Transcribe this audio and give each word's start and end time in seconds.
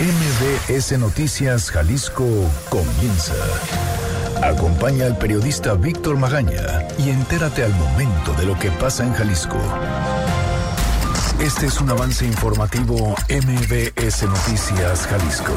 MBS 0.00 0.96
Noticias 0.96 1.72
Jalisco 1.72 2.24
comienza. 2.68 3.34
Acompaña 4.44 5.06
al 5.06 5.18
periodista 5.18 5.74
Víctor 5.74 6.16
Magaña 6.16 6.86
y 7.00 7.10
entérate 7.10 7.64
al 7.64 7.74
momento 7.74 8.32
de 8.34 8.46
lo 8.46 8.56
que 8.56 8.70
pasa 8.70 9.04
en 9.04 9.12
Jalisco. 9.12 9.58
Este 11.40 11.66
es 11.66 11.80
un 11.80 11.90
avance 11.90 12.24
informativo 12.24 13.16
MBS 13.28 14.22
Noticias 14.22 15.08
Jalisco. 15.08 15.52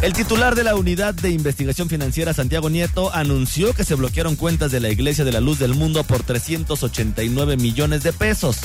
El 0.00 0.14
titular 0.14 0.54
de 0.54 0.64
la 0.64 0.76
Unidad 0.76 1.12
de 1.12 1.28
Investigación 1.28 1.90
Financiera, 1.90 2.32
Santiago 2.32 2.70
Nieto, 2.70 3.12
anunció 3.12 3.74
que 3.74 3.84
se 3.84 3.96
bloquearon 3.96 4.36
cuentas 4.36 4.72
de 4.72 4.80
la 4.80 4.88
Iglesia 4.88 5.26
de 5.26 5.32
la 5.32 5.40
Luz 5.40 5.58
del 5.58 5.74
Mundo 5.74 6.04
por 6.04 6.22
389 6.22 7.58
millones 7.58 8.02
de 8.02 8.14
pesos. 8.14 8.56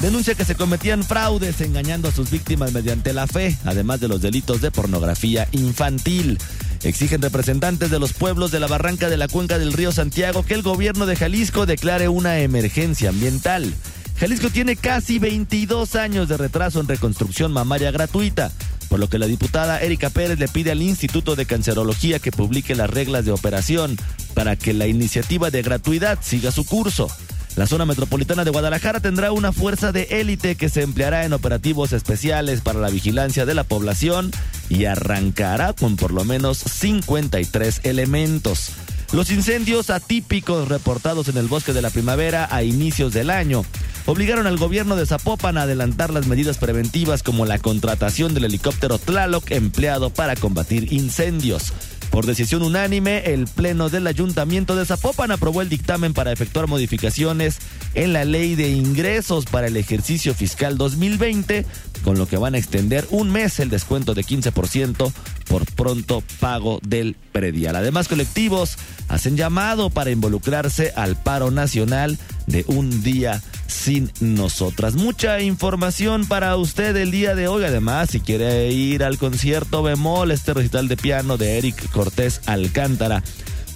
Denuncia 0.00 0.34
que 0.34 0.44
se 0.44 0.54
cometían 0.54 1.02
fraudes 1.02 1.60
engañando 1.60 2.08
a 2.08 2.12
sus 2.12 2.30
víctimas 2.30 2.72
mediante 2.72 3.12
la 3.12 3.26
fe, 3.26 3.56
además 3.64 4.00
de 4.00 4.08
los 4.08 4.20
delitos 4.20 4.60
de 4.60 4.70
pornografía 4.70 5.48
infantil. 5.52 6.38
Exigen 6.82 7.22
representantes 7.22 7.90
de 7.90 7.98
los 7.98 8.12
pueblos 8.12 8.50
de 8.50 8.60
la 8.60 8.66
barranca 8.66 9.08
de 9.08 9.16
la 9.16 9.28
cuenca 9.28 9.58
del 9.58 9.72
río 9.72 9.92
Santiago 9.92 10.44
que 10.44 10.54
el 10.54 10.62
gobierno 10.62 11.06
de 11.06 11.16
Jalisco 11.16 11.64
declare 11.64 12.08
una 12.08 12.38
emergencia 12.40 13.10
ambiental. 13.10 13.72
Jalisco 14.18 14.50
tiene 14.50 14.76
casi 14.76 15.18
22 15.18 15.96
años 15.96 16.28
de 16.28 16.36
retraso 16.36 16.80
en 16.80 16.88
reconstrucción 16.88 17.52
mamaria 17.52 17.90
gratuita 17.90 18.52
por 18.94 19.00
lo 19.00 19.08
que 19.08 19.18
la 19.18 19.26
diputada 19.26 19.80
Erika 19.80 20.08
Pérez 20.08 20.38
le 20.38 20.46
pide 20.46 20.70
al 20.70 20.80
Instituto 20.80 21.34
de 21.34 21.46
Cancerología 21.46 22.20
que 22.20 22.30
publique 22.30 22.76
las 22.76 22.88
reglas 22.88 23.24
de 23.24 23.32
operación 23.32 23.96
para 24.34 24.54
que 24.54 24.72
la 24.72 24.86
iniciativa 24.86 25.50
de 25.50 25.62
gratuidad 25.62 26.20
siga 26.22 26.52
su 26.52 26.64
curso. 26.64 27.08
La 27.56 27.68
zona 27.68 27.84
metropolitana 27.84 28.44
de 28.44 28.50
Guadalajara 28.50 28.98
tendrá 28.98 29.30
una 29.30 29.52
fuerza 29.52 29.92
de 29.92 30.08
élite 30.10 30.56
que 30.56 30.68
se 30.68 30.82
empleará 30.82 31.24
en 31.24 31.32
operativos 31.32 31.92
especiales 31.92 32.60
para 32.60 32.80
la 32.80 32.90
vigilancia 32.90 33.46
de 33.46 33.54
la 33.54 33.62
población 33.62 34.32
y 34.68 34.86
arrancará 34.86 35.72
con 35.72 35.94
por 35.94 36.12
lo 36.12 36.24
menos 36.24 36.58
53 36.58 37.82
elementos. 37.84 38.72
Los 39.12 39.30
incendios 39.30 39.90
atípicos 39.90 40.66
reportados 40.66 41.28
en 41.28 41.36
el 41.36 41.46
bosque 41.46 41.72
de 41.72 41.82
la 41.82 41.90
primavera 41.90 42.48
a 42.50 42.64
inicios 42.64 43.12
del 43.12 43.30
año 43.30 43.64
obligaron 44.06 44.48
al 44.48 44.56
gobierno 44.56 44.96
de 44.96 45.06
Zapopan 45.06 45.56
a 45.56 45.62
adelantar 45.62 46.12
las 46.12 46.26
medidas 46.26 46.58
preventivas 46.58 47.22
como 47.22 47.46
la 47.46 47.58
contratación 47.60 48.34
del 48.34 48.46
helicóptero 48.46 48.98
Tlaloc 48.98 49.48
empleado 49.52 50.10
para 50.10 50.34
combatir 50.34 50.92
incendios. 50.92 51.72
Por 52.10 52.26
decisión 52.26 52.62
unánime, 52.62 53.32
el 53.32 53.46
Pleno 53.46 53.88
del 53.88 54.06
Ayuntamiento 54.06 54.76
de 54.76 54.86
Zapopan 54.86 55.30
aprobó 55.30 55.62
el 55.62 55.68
dictamen 55.68 56.14
para 56.14 56.32
efectuar 56.32 56.68
modificaciones 56.68 57.58
en 57.94 58.12
la 58.12 58.24
ley 58.24 58.54
de 58.54 58.70
ingresos 58.70 59.44
para 59.46 59.66
el 59.66 59.76
ejercicio 59.76 60.34
fiscal 60.34 60.78
2020, 60.78 61.66
con 62.04 62.18
lo 62.18 62.26
que 62.26 62.36
van 62.36 62.54
a 62.54 62.58
extender 62.58 63.06
un 63.10 63.30
mes 63.30 63.58
el 63.60 63.70
descuento 63.70 64.14
de 64.14 64.22
15% 64.22 65.12
por 65.48 65.66
pronto 65.72 66.22
pago 66.40 66.80
del 66.86 67.16
predial. 67.32 67.76
Además, 67.76 68.08
colectivos 68.08 68.76
hacen 69.08 69.36
llamado 69.36 69.90
para 69.90 70.10
involucrarse 70.10 70.92
al 70.96 71.16
paro 71.16 71.50
nacional 71.50 72.18
de 72.46 72.64
un 72.68 73.02
día 73.02 73.42
sin 73.66 74.10
nosotras. 74.20 74.94
Mucha 74.94 75.40
información 75.40 76.26
para 76.26 76.56
usted 76.56 76.96
el 76.96 77.10
día 77.10 77.34
de 77.34 77.48
hoy. 77.48 77.64
Además, 77.64 78.10
si 78.10 78.20
quiere 78.20 78.70
ir 78.70 79.04
al 79.04 79.18
concierto 79.18 79.82
bemol, 79.82 80.30
este 80.30 80.54
recital 80.54 80.88
de 80.88 80.96
piano 80.96 81.36
de 81.36 81.58
Eric 81.58 81.90
Cortés 81.90 82.40
Alcántara, 82.46 83.22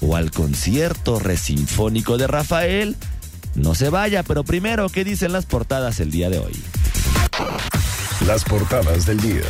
o 0.01 0.17
al 0.17 0.31
concierto 0.31 1.19
resinfónico 1.19 2.19
de 2.19 2.27
Rafael, 2.27 2.97
no 3.55 3.75
se 3.75 3.91
vaya, 3.91 4.23
pero 4.23 4.45
primero, 4.45 4.89
¿qué 4.89 5.05
dicen 5.05 5.33
las 5.33 5.47
portadas 5.47 5.99
el 6.01 6.11
día 6.11 6.31
de 6.31 6.39
hoy? 6.39 6.57
Las 8.27 8.45
portadas 8.45 9.07
del 9.07 9.21
día. 9.21 9.43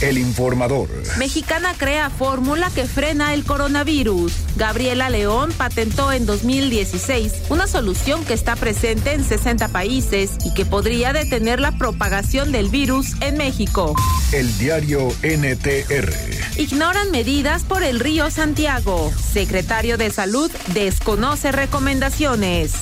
El 0.00 0.16
informador. 0.16 0.88
Mexicana 1.18 1.74
crea 1.76 2.08
fórmula 2.08 2.70
que 2.72 2.86
frena 2.86 3.34
el 3.34 3.44
coronavirus. 3.44 4.32
Gabriela 4.56 5.10
León 5.10 5.52
patentó 5.56 6.12
en 6.12 6.24
2016 6.24 7.32
una 7.48 7.66
solución 7.66 8.24
que 8.24 8.32
está 8.32 8.54
presente 8.54 9.12
en 9.12 9.24
60 9.24 9.68
países 9.68 10.30
y 10.44 10.54
que 10.54 10.64
podría 10.64 11.12
detener 11.12 11.58
la 11.58 11.76
propagación 11.78 12.52
del 12.52 12.68
virus 12.68 13.20
en 13.20 13.38
México. 13.38 13.96
El 14.30 14.56
diario 14.58 15.08
NTR. 15.24 16.12
Ignoran 16.58 17.10
medidas 17.10 17.64
por 17.64 17.82
el 17.82 17.98
río 17.98 18.30
Santiago. 18.30 19.12
Secretario 19.32 19.98
de 19.98 20.10
Salud 20.10 20.50
desconoce 20.74 21.50
recomendaciones. 21.50 22.74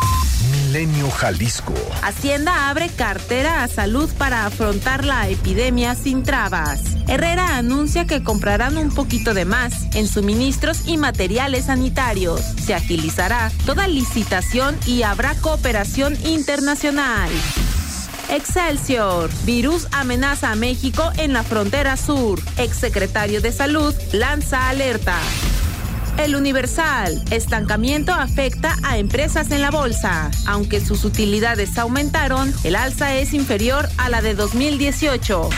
Jalisco. 1.10 1.74
Hacienda 2.02 2.68
abre 2.68 2.88
cartera 2.88 3.62
a 3.62 3.68
salud 3.68 4.10
para 4.18 4.46
afrontar 4.46 5.04
la 5.04 5.28
epidemia 5.28 5.94
sin 5.94 6.22
trabas. 6.22 6.80
Herrera 7.06 7.56
anuncia 7.56 8.06
que 8.06 8.24
comprarán 8.24 8.76
un 8.76 8.90
poquito 8.90 9.32
de 9.32 9.44
más 9.44 9.72
en 9.94 10.08
suministros 10.08 10.86
y 10.86 10.96
materiales 10.96 11.66
sanitarios. 11.66 12.40
Se 12.40 12.74
agilizará 12.74 13.52
toda 13.64 13.86
licitación 13.86 14.76
y 14.86 15.02
habrá 15.02 15.34
cooperación 15.36 16.16
internacional. 16.26 17.30
Excelsior. 18.28 19.30
Virus 19.44 19.86
amenaza 19.92 20.50
a 20.50 20.56
México 20.56 21.10
en 21.16 21.32
la 21.32 21.44
frontera 21.44 21.96
sur. 21.96 22.40
Exsecretario 22.58 23.40
de 23.40 23.52
Salud 23.52 23.94
lanza 24.12 24.68
alerta. 24.68 25.16
El 26.18 26.34
Universal. 26.34 27.22
Estancamiento 27.30 28.12
afecta 28.12 28.74
a 28.82 28.98
empresas 28.98 29.50
en 29.50 29.60
la 29.60 29.70
bolsa. 29.70 30.30
Aunque 30.46 30.80
sus 30.80 31.04
utilidades 31.04 31.76
aumentaron, 31.78 32.52
el 32.64 32.74
alza 32.74 33.14
es 33.16 33.34
inferior 33.34 33.88
a 33.98 34.08
la 34.08 34.22
de 34.22 34.34
2018. 34.34 35.50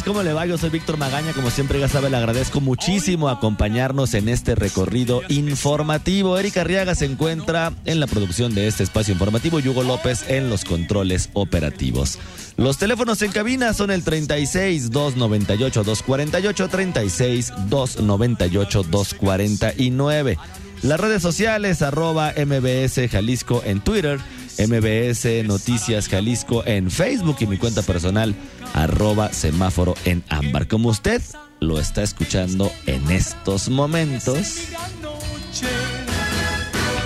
¿Cómo 0.00 0.22
le 0.22 0.32
va? 0.32 0.46
Yo 0.46 0.56
soy 0.56 0.70
Víctor 0.70 0.96
Magaña, 0.96 1.34
como 1.34 1.50
siempre 1.50 1.78
ya 1.78 1.86
sabe, 1.86 2.08
le 2.08 2.16
agradezco 2.16 2.62
muchísimo 2.62 3.28
acompañarnos 3.28 4.14
en 4.14 4.30
este 4.30 4.54
recorrido 4.54 5.20
informativo. 5.28 6.38
Erika 6.38 6.62
Arriaga 6.62 6.94
se 6.94 7.04
encuentra 7.04 7.74
en 7.84 8.00
la 8.00 8.06
producción 8.06 8.54
de 8.54 8.68
este 8.68 8.84
espacio 8.84 9.12
informativo 9.12 9.60
y 9.60 9.68
Hugo 9.68 9.82
López 9.82 10.24
en 10.28 10.48
los 10.48 10.64
controles 10.64 11.28
operativos. 11.34 12.18
Los 12.56 12.78
teléfonos 12.78 13.20
en 13.20 13.32
cabina 13.32 13.74
son 13.74 13.90
el 13.90 14.02
36 14.02 14.90
298 14.90 15.84
248 15.84 16.68
36 16.68 17.52
298 17.68 18.82
249. 18.84 20.38
Las 20.82 20.98
redes 20.98 21.20
sociales 21.20 21.82
arroba 21.82 22.32
MBS 22.34 23.10
Jalisco 23.10 23.62
en 23.64 23.80
Twitter 23.80 24.18
MBS 24.58 25.44
Noticias 25.44 26.08
Jalisco 26.08 26.62
en 26.66 26.90
Facebook 26.90 27.36
y 27.40 27.46
mi 27.46 27.58
cuenta 27.58 27.82
personal 27.82 28.34
arroba 28.74 29.32
semáforo 29.32 29.94
en 30.04 30.22
ámbar. 30.28 30.68
Como 30.68 30.88
usted 30.88 31.22
lo 31.60 31.78
está 31.78 32.02
escuchando 32.02 32.72
en 32.86 33.10
estos 33.10 33.68
momentos. 33.68 34.58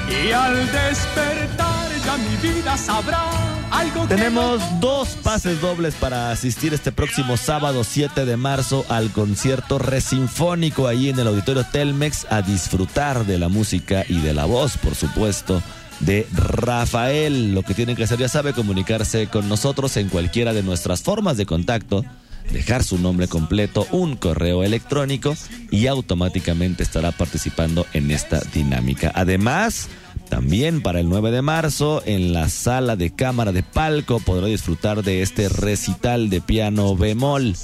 Y 0.09 0.33
al 0.33 0.55
despertar 0.73 1.91
ya 2.05 2.17
mi 2.17 2.37
vida 2.49 2.77
sabrá 2.77 3.25
algo 3.71 4.07
Tenemos 4.07 4.63
dos 4.81 5.09
pases 5.23 5.61
dobles 5.61 5.95
para 5.95 6.31
asistir 6.31 6.73
este 6.73 6.93
próximo 6.93 7.37
sábado 7.37 7.85
7 7.85 8.25
de 8.25 8.37
marzo 8.37 8.87
al 8.89 9.11
concierto 9.11 9.79
resinfónico 9.79 10.87
ahí 10.87 11.11
en 11.11 11.19
el 11.19 11.27
auditorio 11.27 11.65
Telmex 11.71 12.27
a 12.31 12.43
disfrutar 12.43 13.27
de 13.27 13.39
la 13.39 13.49
música 13.49 14.05
y 14.09 14.21
de 14.21 14.33
la 14.33 14.47
voz, 14.47 14.79
por 14.79 14.95
supuesto 14.95 15.63
de 16.01 16.27
Rafael. 16.33 17.55
Lo 17.55 17.63
que 17.63 17.75
tienen 17.75 17.97
que 17.97 18.05
hacer, 18.05 18.19
ya 18.19 18.29
sabe, 18.29 18.53
comunicarse 18.53 19.27
con 19.29 19.49
nosotros 19.49 19.97
en 19.97 20.09
cualquiera 20.09 20.53
de 20.53 20.63
nuestras 20.63 21.03
formas 21.03 21.37
de 21.37 21.47
contacto, 21.47 22.05
dejar 22.53 22.85
su 22.85 22.99
nombre 22.99 23.29
completo, 23.29 23.87
un 23.91 24.17
correo 24.17 24.63
electrónico 24.63 25.37
y 25.71 25.87
automáticamente 25.87 26.83
estará 26.83 27.13
participando 27.13 27.87
en 27.93 28.11
esta 28.11 28.41
dinámica. 28.53 29.11
Además, 29.15 29.89
también 30.29 30.83
para 30.83 31.01
el 31.01 31.09
9 31.09 31.31
de 31.31 31.43
marzo, 31.43 32.03
en 32.05 32.33
la 32.33 32.49
sala 32.49 32.97
de 32.97 33.11
cámara 33.11 33.53
de 33.53 33.63
palco 33.63 34.21
podrá 34.21 34.47
disfrutar 34.47 35.03
de 35.03 35.23
este 35.23 35.49
recital 35.49 36.31
de 36.31 36.41
piano 36.41 36.97
bemol. 36.97 37.55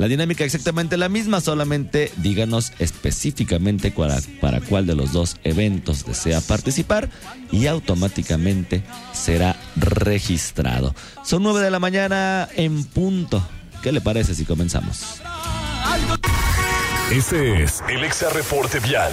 La 0.00 0.08
dinámica 0.08 0.44
exactamente 0.44 0.96
la 0.96 1.10
misma, 1.10 1.42
solamente 1.42 2.10
díganos 2.16 2.72
específicamente 2.78 3.90
para, 3.90 4.16
para 4.40 4.62
cuál 4.62 4.86
de 4.86 4.94
los 4.94 5.12
dos 5.12 5.36
eventos 5.44 6.06
desea 6.06 6.40
participar 6.40 7.10
y 7.52 7.66
automáticamente 7.66 8.82
será 9.12 9.56
registrado. 9.76 10.94
Son 11.22 11.42
9 11.42 11.60
de 11.60 11.70
la 11.70 11.80
mañana 11.80 12.48
en 12.56 12.82
punto. 12.84 13.46
¿Qué 13.82 13.92
le 13.92 14.00
parece 14.00 14.34
si 14.34 14.46
comenzamos? 14.46 15.20
Este 17.12 17.62
es 17.62 17.82
el 17.90 18.02
Exa 18.02 18.30
Reporte 18.30 18.80
Vial. 18.80 19.12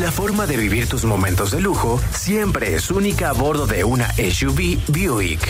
La 0.00 0.10
forma 0.10 0.44
de 0.48 0.56
vivir 0.56 0.88
tus 0.88 1.04
momentos 1.04 1.52
de 1.52 1.60
lujo 1.60 2.00
siempre 2.12 2.74
es 2.74 2.90
única 2.90 3.28
a 3.28 3.32
bordo 3.32 3.68
de 3.68 3.84
una 3.84 4.12
SUV 4.14 4.80
Buick. 4.88 5.46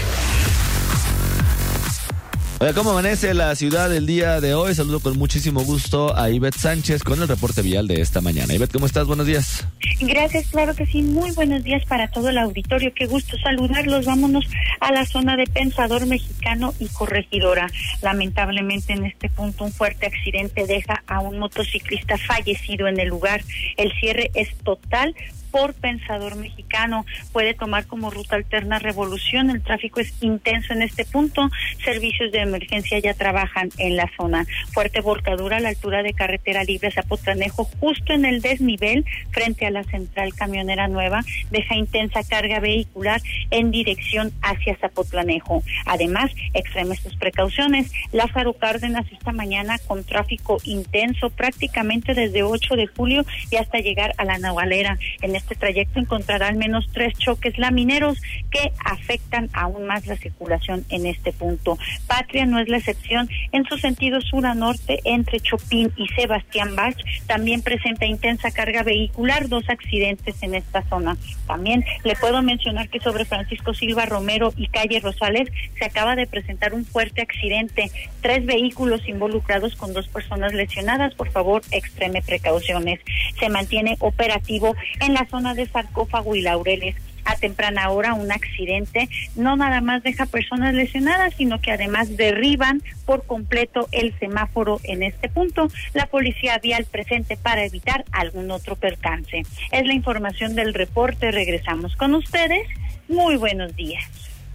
Oye, 2.58 2.72
¿cómo 2.72 2.92
amanece 2.92 3.34
la 3.34 3.54
ciudad 3.54 3.94
el 3.94 4.06
día 4.06 4.40
de 4.40 4.54
hoy? 4.54 4.74
Saludo 4.74 5.00
con 5.00 5.18
muchísimo 5.18 5.62
gusto 5.62 6.16
a 6.16 6.30
Ivette 6.30 6.56
Sánchez 6.56 7.02
con 7.02 7.20
el 7.20 7.28
reporte 7.28 7.60
vial 7.60 7.86
de 7.86 8.00
esta 8.00 8.22
mañana. 8.22 8.54
Ivette, 8.54 8.72
¿cómo 8.72 8.86
estás? 8.86 9.06
Buenos 9.06 9.26
días. 9.26 9.66
Gracias, 10.00 10.46
claro 10.46 10.74
que 10.74 10.86
sí. 10.86 11.02
Muy 11.02 11.32
buenos 11.32 11.62
días 11.64 11.84
para 11.84 12.08
todo 12.08 12.30
el 12.30 12.38
auditorio. 12.38 12.94
Qué 12.94 13.04
gusto 13.04 13.36
saludarlos. 13.36 14.06
Vámonos 14.06 14.46
a 14.80 14.90
la 14.90 15.04
zona 15.04 15.36
de 15.36 15.44
Pensador 15.44 16.06
Mexicano 16.06 16.72
y 16.78 16.86
Corregidora. 16.88 17.68
Lamentablemente 18.00 18.94
en 18.94 19.04
este 19.04 19.28
punto 19.28 19.64
un 19.64 19.72
fuerte 19.72 20.06
accidente 20.06 20.66
deja 20.66 21.02
a 21.06 21.20
un 21.20 21.38
motociclista 21.38 22.16
fallecido 22.16 22.88
en 22.88 22.98
el 22.98 23.08
lugar. 23.08 23.42
El 23.76 23.92
cierre 24.00 24.30
es 24.32 24.48
total 24.64 25.14
por 25.56 25.72
Pensador 25.72 26.36
Mexicano. 26.36 27.06
Puede 27.32 27.54
tomar 27.54 27.86
como 27.86 28.10
ruta 28.10 28.36
alterna 28.36 28.78
Revolución. 28.78 29.48
El 29.48 29.62
tráfico 29.62 30.00
es 30.00 30.12
intenso 30.20 30.74
en 30.74 30.82
este 30.82 31.06
punto. 31.06 31.48
Servicios 31.82 32.30
de 32.30 32.40
emergencia 32.40 32.98
ya 32.98 33.14
trabajan 33.14 33.70
en 33.78 33.96
la 33.96 34.10
zona. 34.18 34.46
Fuerte 34.72 35.00
volcadura 35.00 35.56
a 35.56 35.60
la 35.60 35.70
altura 35.70 36.02
de 36.02 36.12
carretera 36.12 36.62
libre 36.62 36.90
Zapotlanejo, 36.90 37.64
justo 37.80 38.12
en 38.12 38.26
el 38.26 38.42
desnivel 38.42 39.06
frente 39.30 39.64
a 39.64 39.70
la 39.70 39.82
central 39.84 40.34
camionera 40.34 40.88
nueva. 40.88 41.22
Deja 41.50 41.74
intensa 41.74 42.22
carga 42.22 42.60
vehicular 42.60 43.22
en 43.50 43.70
dirección 43.70 44.32
hacia 44.42 44.76
Zapotlanejo. 44.76 45.62
Además, 45.86 46.32
extreme 46.52 46.96
sus 46.96 47.16
precauciones. 47.16 47.90
Lázaro 48.12 48.52
Cárdenas 48.52 49.06
esta 49.10 49.32
mañana 49.32 49.78
con 49.86 50.04
tráfico 50.04 50.58
intenso 50.64 51.30
prácticamente 51.30 52.12
desde 52.12 52.42
8 52.42 52.76
de 52.76 52.88
julio 52.88 53.24
y 53.50 53.56
hasta 53.56 53.78
llegar 53.78 54.12
a 54.18 54.26
la 54.26 54.36
Navalera. 54.36 54.98
En 55.22 55.34
trayecto 55.54 56.00
encontrará 56.00 56.48
al 56.48 56.56
menos 56.56 56.86
tres 56.92 57.16
choques 57.18 57.58
lamineros 57.58 58.18
que 58.50 58.72
afectan 58.84 59.48
aún 59.52 59.86
más 59.86 60.06
la 60.06 60.16
circulación 60.16 60.84
en 60.88 61.06
este 61.06 61.32
punto. 61.32 61.78
Patria 62.06 62.46
no 62.46 62.58
es 62.58 62.68
la 62.68 62.78
excepción. 62.78 63.28
En 63.52 63.64
su 63.64 63.78
sentido 63.78 64.20
sur 64.20 64.46
a 64.46 64.54
norte, 64.54 65.00
entre 65.04 65.40
Chopin 65.40 65.92
y 65.96 66.08
Sebastián 66.08 66.74
Bach, 66.74 66.96
también 67.26 67.62
presenta 67.62 68.06
intensa 68.06 68.50
carga 68.50 68.82
vehicular, 68.82 69.48
dos 69.48 69.64
accidentes 69.68 70.42
en 70.42 70.54
esta 70.54 70.82
zona. 70.88 71.16
También 71.46 71.84
le 72.04 72.16
puedo 72.16 72.42
mencionar 72.42 72.88
que 72.88 73.00
sobre 73.00 73.24
Francisco 73.24 73.74
Silva 73.74 74.06
Romero 74.06 74.52
y 74.56 74.68
calle 74.68 75.00
Rosales 75.00 75.48
se 75.78 75.84
acaba 75.84 76.16
de 76.16 76.26
presentar 76.26 76.74
un 76.74 76.84
fuerte 76.84 77.22
accidente. 77.22 77.90
Tres 78.20 78.44
vehículos 78.46 79.06
involucrados 79.08 79.76
con 79.76 79.92
dos 79.92 80.08
personas 80.08 80.52
lesionadas. 80.52 81.14
Por 81.14 81.30
favor, 81.30 81.62
extreme 81.70 82.22
precauciones. 82.22 83.00
Se 83.38 83.48
mantiene 83.48 83.96
operativo 84.00 84.74
en 85.00 85.14
la 85.14 85.26
zona 85.26 85.35
de 85.42 85.66
sarcófago 85.66 86.34
y 86.34 86.42
laureles 86.42 86.96
a 87.24 87.36
temprana 87.36 87.90
hora 87.90 88.14
un 88.14 88.30
accidente 88.32 89.08
no 89.34 89.56
nada 89.56 89.80
más 89.80 90.02
deja 90.02 90.26
personas 90.26 90.74
lesionadas, 90.74 91.34
sino 91.36 91.60
que 91.60 91.72
además 91.72 92.16
derriban 92.16 92.82
por 93.04 93.26
completo 93.26 93.88
el 93.92 94.16
semáforo 94.18 94.80
en 94.84 95.02
este 95.02 95.28
punto. 95.28 95.68
La 95.92 96.06
policía 96.06 96.58
vial 96.58 96.86
presente 96.86 97.36
para 97.36 97.64
evitar 97.64 98.04
algún 98.12 98.50
otro 98.50 98.76
percance. 98.76 99.42
Es 99.72 99.86
la 99.86 99.92
información 99.92 100.54
del 100.54 100.72
reporte. 100.72 101.32
Regresamos 101.32 101.96
con 101.96 102.14
ustedes. 102.14 102.66
Muy 103.08 103.36
buenos 103.36 103.74
días. 103.76 104.04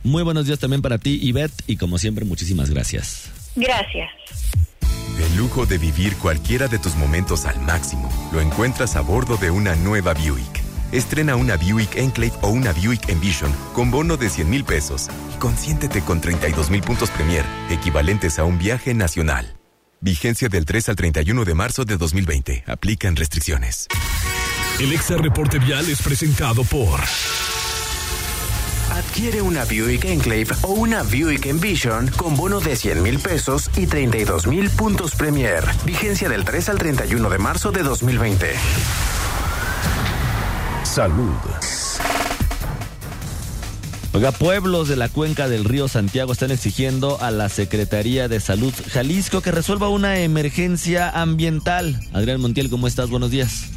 Muy 0.03 0.23
buenos 0.23 0.47
días 0.47 0.59
también 0.59 0.81
para 0.81 0.97
ti, 0.97 1.19
Ivette, 1.21 1.53
y 1.67 1.77
como 1.77 1.97
siempre, 1.99 2.25
muchísimas 2.25 2.71
gracias. 2.71 3.31
Gracias. 3.55 4.09
El 5.19 5.37
lujo 5.37 5.65
de 5.65 5.77
vivir 5.77 6.15
cualquiera 6.15 6.67
de 6.67 6.79
tus 6.79 6.95
momentos 6.95 7.45
al 7.45 7.59
máximo 7.59 8.09
lo 8.33 8.41
encuentras 8.41 8.95
a 8.95 9.01
bordo 9.01 9.37
de 9.37 9.51
una 9.51 9.75
nueva 9.75 10.13
Buick. 10.13 10.60
Estrena 10.91 11.37
una 11.37 11.55
Buick 11.55 11.95
Enclave 11.95 12.33
o 12.41 12.49
una 12.49 12.73
Buick 12.73 13.07
Envision 13.07 13.53
con 13.73 13.89
bono 13.89 14.17
de 14.17 14.29
100 14.29 14.49
mil 14.49 14.65
pesos. 14.65 15.07
Consiéntete 15.39 16.01
con 16.01 16.19
32 16.19 16.69
mil 16.69 16.81
puntos 16.81 17.09
Premier, 17.11 17.45
equivalentes 17.69 18.39
a 18.39 18.43
un 18.43 18.57
viaje 18.57 18.93
nacional. 18.93 19.57
Vigencia 20.01 20.49
del 20.49 20.65
3 20.65 20.89
al 20.89 20.95
31 20.97 21.45
de 21.45 21.53
marzo 21.53 21.85
de 21.85 21.95
2020. 21.95 22.65
Aplican 22.67 23.15
restricciones. 23.15 23.87
El 24.79 24.91
Exa 24.91 25.15
Reporte 25.15 25.59
Vial 25.59 25.87
es 25.89 26.01
presentado 26.01 26.63
por... 26.65 26.99
Adquiere 28.91 29.41
una 29.41 29.63
Buick 29.63 30.03
Enclave 30.03 30.47
o 30.63 30.73
una 30.73 31.03
Buick 31.03 31.45
Envision 31.45 32.09
con 32.17 32.35
bono 32.35 32.59
de 32.59 32.75
100 32.75 33.01
mil 33.01 33.19
pesos 33.19 33.69
y 33.77 33.87
32 33.87 34.47
mil 34.47 34.69
puntos 34.71 35.15
Premier. 35.15 35.63
Vigencia 35.85 36.27
del 36.27 36.43
3 36.43 36.67
al 36.67 36.77
31 36.77 37.29
de 37.29 37.37
marzo 37.37 37.71
de 37.71 37.83
2020. 37.83 38.55
Salud. 40.91 41.37
Oiga, 44.11 44.33
pueblos 44.33 44.89
de 44.89 44.97
la 44.97 45.07
cuenca 45.07 45.47
del 45.47 45.63
río 45.63 45.87
Santiago 45.87 46.33
están 46.33 46.51
exigiendo 46.51 47.17
a 47.21 47.31
la 47.31 47.47
Secretaría 47.47 48.27
de 48.27 48.41
Salud 48.41 48.73
Jalisco 48.89 49.39
que 49.39 49.53
resuelva 49.53 49.87
una 49.87 50.19
emergencia 50.19 51.09
ambiental. 51.09 51.97
Adrián 52.11 52.41
Montiel, 52.41 52.69
¿cómo 52.69 52.87
estás? 52.87 53.09
Buenos 53.09 53.31
días. 53.31 53.69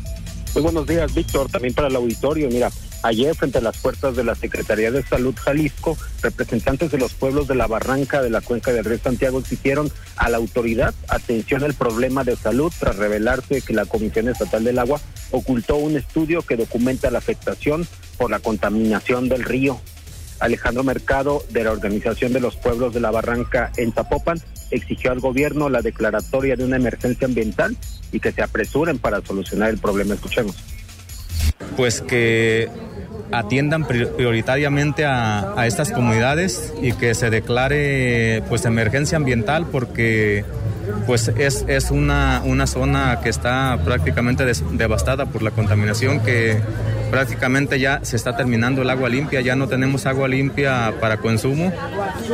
Muy 0.54 0.64
buenos 0.64 0.88
días, 0.88 1.14
Víctor. 1.14 1.48
También 1.48 1.72
para 1.72 1.86
el 1.86 1.94
auditorio. 1.94 2.48
Mira, 2.48 2.72
ayer 3.04 3.34
frente 3.34 3.58
a 3.58 3.60
las 3.60 3.76
puertas 3.76 4.16
de 4.16 4.24
la 4.24 4.34
Secretaría 4.34 4.90
de 4.90 5.02
Salud 5.02 5.34
Jalisco, 5.36 5.96
representantes 6.22 6.90
de 6.90 6.98
los 6.98 7.12
pueblos 7.12 7.46
de 7.46 7.54
la 7.54 7.66
barranca 7.66 8.22
de 8.22 8.30
la 8.30 8.40
cuenca 8.40 8.72
del 8.72 8.84
río 8.84 8.98
Santiago 8.98 9.38
exigieron 9.38 9.92
a 10.16 10.30
la 10.30 10.38
autoridad 10.38 10.94
atención 11.08 11.62
al 11.64 11.74
problema 11.74 12.24
de 12.24 12.34
salud 12.34 12.72
tras 12.78 12.96
revelarse 12.96 13.60
que 13.60 13.74
la 13.74 13.84
Comisión 13.84 14.28
Estatal 14.28 14.64
del 14.64 14.78
Agua 14.78 15.00
ocultó 15.30 15.76
un 15.76 15.96
estudio 15.96 16.42
que 16.42 16.56
documenta 16.56 17.10
la 17.10 17.18
afectación 17.18 17.86
por 18.16 18.30
la 18.30 18.38
contaminación 18.38 19.28
del 19.28 19.44
río. 19.44 19.78
Alejandro 20.40 20.82
Mercado, 20.82 21.44
de 21.50 21.64
la 21.64 21.72
Organización 21.72 22.32
de 22.32 22.40
los 22.40 22.56
Pueblos 22.56 22.94
de 22.94 23.00
la 23.00 23.10
Barranca 23.10 23.70
en 23.76 23.92
Zapopan, 23.92 24.40
exigió 24.70 25.12
al 25.12 25.20
gobierno 25.20 25.68
la 25.68 25.82
declaratoria 25.82 26.56
de 26.56 26.64
una 26.64 26.76
emergencia 26.76 27.26
ambiental 27.26 27.76
y 28.12 28.20
que 28.20 28.32
se 28.32 28.42
apresuren 28.42 28.98
para 28.98 29.24
solucionar 29.24 29.70
el 29.70 29.78
problema. 29.78 30.14
Escuchemos. 30.14 30.56
Pues 31.76 32.00
que 32.00 32.68
atiendan 33.32 33.86
prioritariamente 33.86 35.04
a, 35.04 35.54
estas 35.66 35.90
comunidades 35.92 36.72
y 36.82 36.92
que 36.92 37.14
se 37.14 37.30
declare 37.30 38.42
pues 38.48 38.64
emergencia 38.64 39.16
ambiental 39.16 39.66
porque 39.70 40.44
pues 41.06 41.28
es, 41.28 41.64
es 41.66 41.90
una, 41.90 42.42
una 42.44 42.66
zona 42.66 43.20
que 43.22 43.30
está 43.30 43.78
prácticamente 43.84 44.44
devastada 44.72 45.26
por 45.26 45.42
la 45.42 45.50
contaminación 45.50 46.20
que 46.20 46.60
prácticamente 47.10 47.78
ya 47.78 48.04
se 48.04 48.16
está 48.16 48.36
terminando 48.36 48.82
el 48.82 48.90
agua 48.90 49.08
limpia, 49.08 49.40
ya 49.40 49.56
no 49.56 49.68
tenemos 49.68 50.06
agua 50.06 50.28
limpia 50.28 50.94
para 51.00 51.18
consumo 51.18 51.72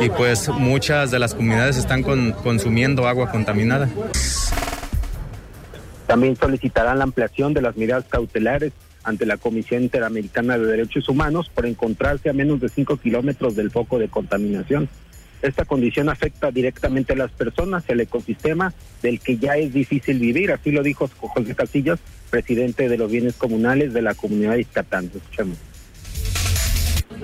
y 0.01 0.09
pues 0.09 0.49
muchas 0.49 1.11
de 1.11 1.19
las 1.19 1.33
comunidades 1.33 1.77
están 1.77 2.03
con, 2.03 2.33
consumiendo 2.33 3.07
agua 3.07 3.31
contaminada. 3.31 3.89
También 6.07 6.35
solicitarán 6.35 6.97
la 6.97 7.05
ampliación 7.05 7.53
de 7.53 7.61
las 7.61 7.77
medidas 7.77 8.03
cautelares 8.09 8.73
ante 9.03 9.25
la 9.25 9.37
Comisión 9.37 9.83
Interamericana 9.83 10.57
de 10.57 10.65
Derechos 10.65 11.09
Humanos 11.09 11.49
por 11.53 11.65
encontrarse 11.65 12.29
a 12.29 12.33
menos 12.33 12.61
de 12.61 12.69
5 12.69 12.97
kilómetros 12.97 13.55
del 13.55 13.71
foco 13.71 13.99
de 13.99 14.09
contaminación. 14.09 14.89
Esta 15.41 15.65
condición 15.65 16.09
afecta 16.09 16.51
directamente 16.51 17.13
a 17.13 17.15
las 17.15 17.31
personas 17.31 17.83
y 17.87 17.93
al 17.93 18.01
ecosistema 18.01 18.73
del 19.01 19.19
que 19.19 19.37
ya 19.37 19.57
es 19.57 19.73
difícil 19.73 20.19
vivir, 20.19 20.51
así 20.51 20.71
lo 20.71 20.83
dijo 20.83 21.09
José 21.17 21.55
Casillas, 21.55 21.99
presidente 22.29 22.87
de 22.87 22.97
los 22.97 23.11
bienes 23.11 23.35
comunales 23.35 23.93
de 23.93 24.03
la 24.03 24.13
comunidad 24.13 24.53
de 24.53 24.61
Izcatán. 24.61 25.11
Escuchemos. 25.13 25.57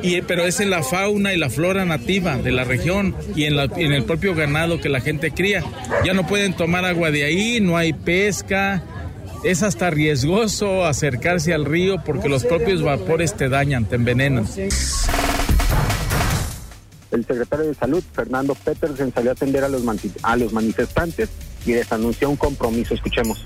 Y, 0.01 0.21
pero 0.21 0.45
es 0.45 0.59
en 0.59 0.69
la 0.69 0.83
fauna 0.83 1.33
y 1.33 1.37
la 1.37 1.49
flora 1.49 1.85
nativa 1.85 2.37
de 2.37 2.51
la 2.51 2.63
región 2.63 3.15
y 3.35 3.45
en, 3.45 3.55
la, 3.55 3.63
en 3.63 3.91
el 3.93 4.03
propio 4.03 4.35
ganado 4.35 4.79
que 4.79 4.89
la 4.89 5.01
gente 5.01 5.31
cría. 5.31 5.63
Ya 6.05 6.13
no 6.13 6.27
pueden 6.27 6.53
tomar 6.53 6.85
agua 6.85 7.09
de 7.09 7.23
ahí, 7.23 7.59
no 7.61 7.77
hay 7.77 7.93
pesca, 7.93 8.83
es 9.43 9.63
hasta 9.63 9.89
riesgoso 9.89 10.85
acercarse 10.85 11.53
al 11.53 11.65
río 11.65 12.03
porque 12.03 12.29
los 12.29 12.43
propios 12.45 12.81
vapores 12.81 13.33
te 13.35 13.49
dañan, 13.49 13.85
te 13.85 13.95
envenenan. 13.95 14.47
El 17.11 17.25
secretario 17.25 17.65
de 17.65 17.73
Salud, 17.73 18.03
Fernando 18.13 18.55
Petersen, 18.55 19.13
salió 19.13 19.31
a 19.31 19.33
atender 19.33 19.63
a 19.63 19.69
los, 19.69 19.83
a 20.23 20.35
los 20.35 20.53
manifestantes 20.53 21.29
y 21.65 21.73
les 21.73 21.91
anunció 21.91 22.29
un 22.29 22.35
compromiso. 22.35 22.93
Escuchemos. 22.93 23.43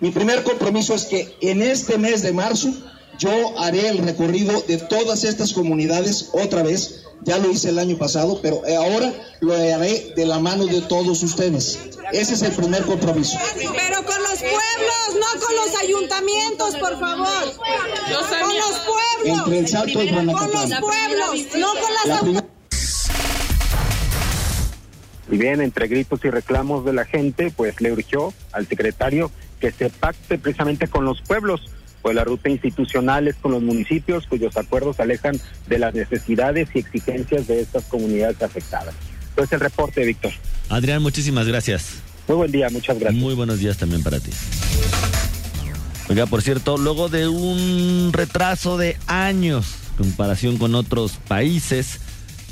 Mi 0.00 0.10
primer 0.10 0.42
compromiso 0.42 0.94
es 0.94 1.04
que 1.06 1.34
en 1.40 1.62
este 1.62 1.98
mes 1.98 2.22
de 2.22 2.32
marzo 2.32 2.70
yo 3.18 3.58
haré 3.58 3.88
el 3.88 3.98
recorrido 3.98 4.60
de 4.62 4.78
todas 4.78 5.24
estas 5.24 5.52
comunidades 5.52 6.30
otra 6.32 6.62
vez. 6.62 7.02
Ya 7.22 7.38
lo 7.38 7.50
hice 7.50 7.70
el 7.70 7.78
año 7.78 7.96
pasado, 7.96 8.40
pero 8.40 8.62
ahora 8.78 9.12
lo 9.40 9.54
haré 9.54 10.12
de 10.14 10.26
la 10.26 10.38
mano 10.38 10.66
de 10.66 10.82
todos 10.82 11.22
ustedes. 11.22 11.78
Ese 12.12 12.34
es 12.34 12.42
el 12.42 12.52
primer 12.52 12.82
compromiso. 12.84 13.36
Pero 13.54 14.04
con 14.04 14.22
los 14.22 14.38
pueblos, 14.38 15.08
no 15.14 15.40
con 15.40 15.56
los 15.56 15.82
ayuntamientos, 15.82 16.76
por 16.76 17.00
favor. 17.00 17.52
Con 17.56 18.56
los 18.56 18.78
pueblos. 18.80 19.38
Entre 19.38 19.58
el 19.58 19.68
Salto 19.68 20.02
y 20.02 20.10
Con 20.12 20.26
los 20.26 20.34
pueblos, 20.34 21.46
no 21.56 21.68
con 21.68 22.34
las 22.34 22.44
y 25.28 25.38
bien, 25.38 25.60
entre 25.60 25.88
gritos 25.88 26.20
y 26.24 26.30
reclamos 26.30 26.84
de 26.84 26.92
la 26.92 27.04
gente, 27.04 27.52
pues 27.54 27.80
le 27.80 27.92
urgió 27.92 28.32
al 28.52 28.66
secretario 28.68 29.30
que 29.60 29.72
se 29.72 29.90
pacte 29.90 30.38
precisamente 30.38 30.86
con 30.86 31.04
los 31.04 31.20
pueblos 31.22 31.62
pues 32.06 32.14
la 32.14 32.22
ruta 32.22 32.48
institucional 32.48 33.26
es 33.26 33.34
con 33.34 33.50
los 33.50 33.60
municipios 33.60 34.28
cuyos 34.28 34.56
acuerdos 34.56 35.00
alejan 35.00 35.40
de 35.66 35.80
las 35.80 35.92
necesidades 35.92 36.68
y 36.72 36.78
exigencias 36.78 37.48
de 37.48 37.60
estas 37.60 37.82
comunidades 37.86 38.40
afectadas. 38.40 38.94
Pues 39.34 39.50
el 39.50 39.58
reporte, 39.58 40.04
Víctor. 40.04 40.30
Adrián, 40.68 41.02
muchísimas 41.02 41.48
gracias. 41.48 41.94
Muy 42.28 42.36
buen 42.36 42.52
día, 42.52 42.70
muchas 42.70 43.00
gracias. 43.00 43.20
Muy 43.20 43.34
buenos 43.34 43.58
días 43.58 43.76
también 43.76 44.04
para 44.04 44.20
ti. 44.20 44.30
Oiga, 46.08 46.26
por 46.26 46.42
cierto, 46.42 46.78
luego 46.78 47.08
de 47.08 47.26
un 47.26 48.12
retraso 48.12 48.78
de 48.78 48.96
años 49.08 49.74
en 49.98 50.04
comparación 50.04 50.58
con 50.58 50.76
otros 50.76 51.18
países, 51.26 51.98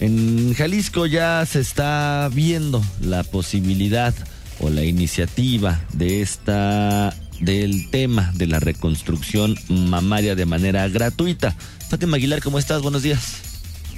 en 0.01 0.53
Jalisco 0.55 1.07
ya 1.07 1.47
se 1.47 1.61
está 1.61 2.29
viendo 2.35 2.83
la 3.01 3.23
posibilidad 3.23 4.13
o 4.59 4.69
la 4.69 4.83
iniciativa 4.83 5.81
de 5.93 6.23
esta 6.23 7.15
del 7.41 7.91
tema 7.91 8.33
de 8.35 8.47
la 8.47 8.61
reconstrucción 8.61 9.57
mamaria 9.69 10.35
de 10.35 10.47
manera 10.47 10.89
gratuita. 10.89 11.57
Fátima 11.89 12.17
Aguilar, 12.17 12.43
¿cómo 12.43 12.59
estás? 12.59 12.83
Buenos 12.83 13.03
días. 13.03 13.43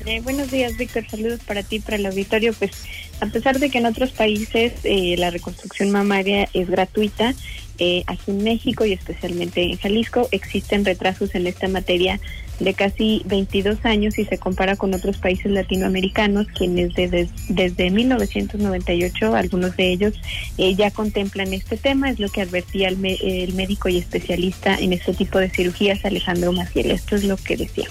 Eh, 0.04 0.20
buenos 0.20 0.50
días, 0.50 0.76
Víctor. 0.76 1.04
Saludos 1.10 1.40
para 1.46 1.62
ti, 1.62 1.80
para 1.80 1.96
el 1.96 2.06
auditorio. 2.06 2.52
Pues 2.52 2.70
a 3.20 3.26
pesar 3.26 3.58
de 3.58 3.70
que 3.70 3.78
en 3.78 3.86
otros 3.86 4.10
países 4.10 4.72
eh, 4.84 5.16
la 5.18 5.30
reconstrucción 5.30 5.90
mamaria 5.90 6.48
es 6.52 6.68
gratuita, 6.68 7.34
eh, 7.78 8.04
aquí 8.06 8.30
en 8.30 8.42
México 8.42 8.86
y 8.86 8.92
especialmente 8.92 9.62
en 9.62 9.76
Jalisco 9.76 10.28
existen 10.30 10.84
retrasos 10.84 11.34
en 11.34 11.46
esta 11.46 11.68
materia 11.68 12.18
de 12.58 12.72
casi 12.72 13.20
22 13.26 13.84
años 13.84 14.14
si 14.14 14.24
se 14.24 14.38
compara 14.38 14.76
con 14.76 14.94
otros 14.94 15.18
países 15.18 15.52
latinoamericanos, 15.52 16.46
quienes 16.46 16.94
desde, 16.94 17.28
desde 17.50 17.90
1998, 17.90 19.34
algunos 19.34 19.76
de 19.76 19.92
ellos, 19.92 20.14
eh, 20.56 20.74
ya 20.74 20.90
contemplan 20.90 21.52
este 21.52 21.76
tema, 21.76 22.10
es 22.10 22.18
lo 22.18 22.30
que 22.30 22.40
advertía 22.40 22.88
el, 22.88 23.04
el 23.04 23.52
médico 23.52 23.90
y 23.90 23.98
especialista 23.98 24.78
en 24.78 24.94
este 24.94 25.12
tipo 25.12 25.38
de 25.38 25.50
cirugías, 25.50 26.04
Alejandro 26.04 26.52
Maciel. 26.52 26.90
Esto 26.90 27.16
es 27.16 27.24
lo 27.24 27.36
que 27.36 27.58
decía. 27.58 27.88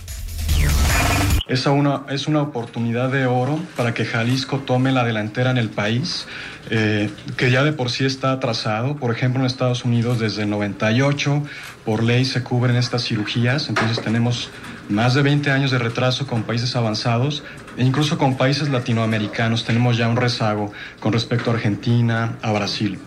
Es 1.48 1.68
una, 1.68 2.06
es 2.10 2.26
una 2.26 2.42
oportunidad 2.42 3.12
de 3.12 3.28
oro 3.28 3.60
para 3.78 3.94
que 3.94 4.04
Jalisco 4.04 4.62
tome 4.62 4.92
la 4.92 5.04
delantera 5.04 5.52
en 5.52 5.60
el 5.60 5.70
país, 5.70 6.26
eh, 6.72 7.12
que 7.38 7.52
ya 7.52 7.64
de 7.64 7.72
por 7.72 7.92
sí 7.92 8.04
está 8.04 8.32
atrasado. 8.32 8.96
Por 8.96 9.12
ejemplo, 9.12 9.42
en 9.42 9.46
Estados 9.46 9.86
Unidos 9.86 10.20
desde 10.20 10.42
el 10.42 10.50
98 10.50 11.44
por 11.86 12.02
ley 12.02 12.26
se 12.26 12.42
cubren 12.42 12.76
estas 12.76 13.04
cirugías, 13.04 13.70
entonces 13.70 14.04
tenemos 14.04 14.50
más 14.90 15.14
de 15.14 15.22
20 15.22 15.52
años 15.52 15.70
de 15.70 15.78
retraso 15.78 16.26
con 16.26 16.42
países 16.42 16.76
avanzados 16.76 17.44
e 17.78 17.84
incluso 17.84 18.18
con 18.18 18.38
países 18.38 18.70
latinoamericanos. 18.70 19.66
Tenemos 19.66 19.98
ya 19.98 20.08
un 20.08 20.18
rezago 20.18 20.72
con 21.00 21.14
respecto 21.14 21.52
a 21.52 21.54
Argentina, 21.54 22.40
a 22.42 22.54
Brasil. 22.54 22.98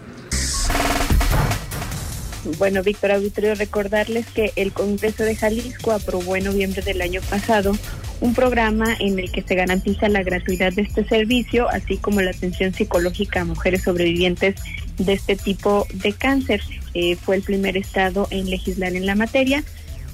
Bueno, 2.57 2.85
Víctor 2.85 3.11
Auditorio, 3.11 3.57
recordarles 3.57 4.26
que 4.28 4.52
el 4.54 4.73
Congreso 4.73 5.25
de 5.25 5.35
Jalisco 5.35 5.90
aprobó 5.90 6.37
en 6.37 6.45
noviembre 6.45 6.83
del 6.83 7.02
año 7.02 7.21
pasado 7.28 7.73
un 8.20 8.34
programa 8.34 8.96
en 8.98 9.18
el 9.18 9.30
que 9.30 9.42
se 9.42 9.54
garantiza 9.54 10.08
la 10.08 10.22
gratuidad 10.22 10.72
de 10.72 10.82
este 10.82 11.04
servicio, 11.04 11.68
así 11.68 11.96
como 11.96 12.20
la 12.20 12.30
atención 12.30 12.72
psicológica 12.75 13.42
a 13.42 13.44
mujeres 13.44 13.82
sobrevivientes 13.82 14.56
de 14.98 15.12
este 15.12 15.37
tipo 15.37 15.87
de 15.92 16.12
cáncer. 16.12 16.62
Eh, 16.94 17.16
fue 17.16 17.37
el 17.37 17.42
primer 17.42 17.76
estado 17.76 18.26
en 18.30 18.50
legislar 18.50 18.94
en 18.94 19.06
la 19.06 19.14
materia. 19.14 19.62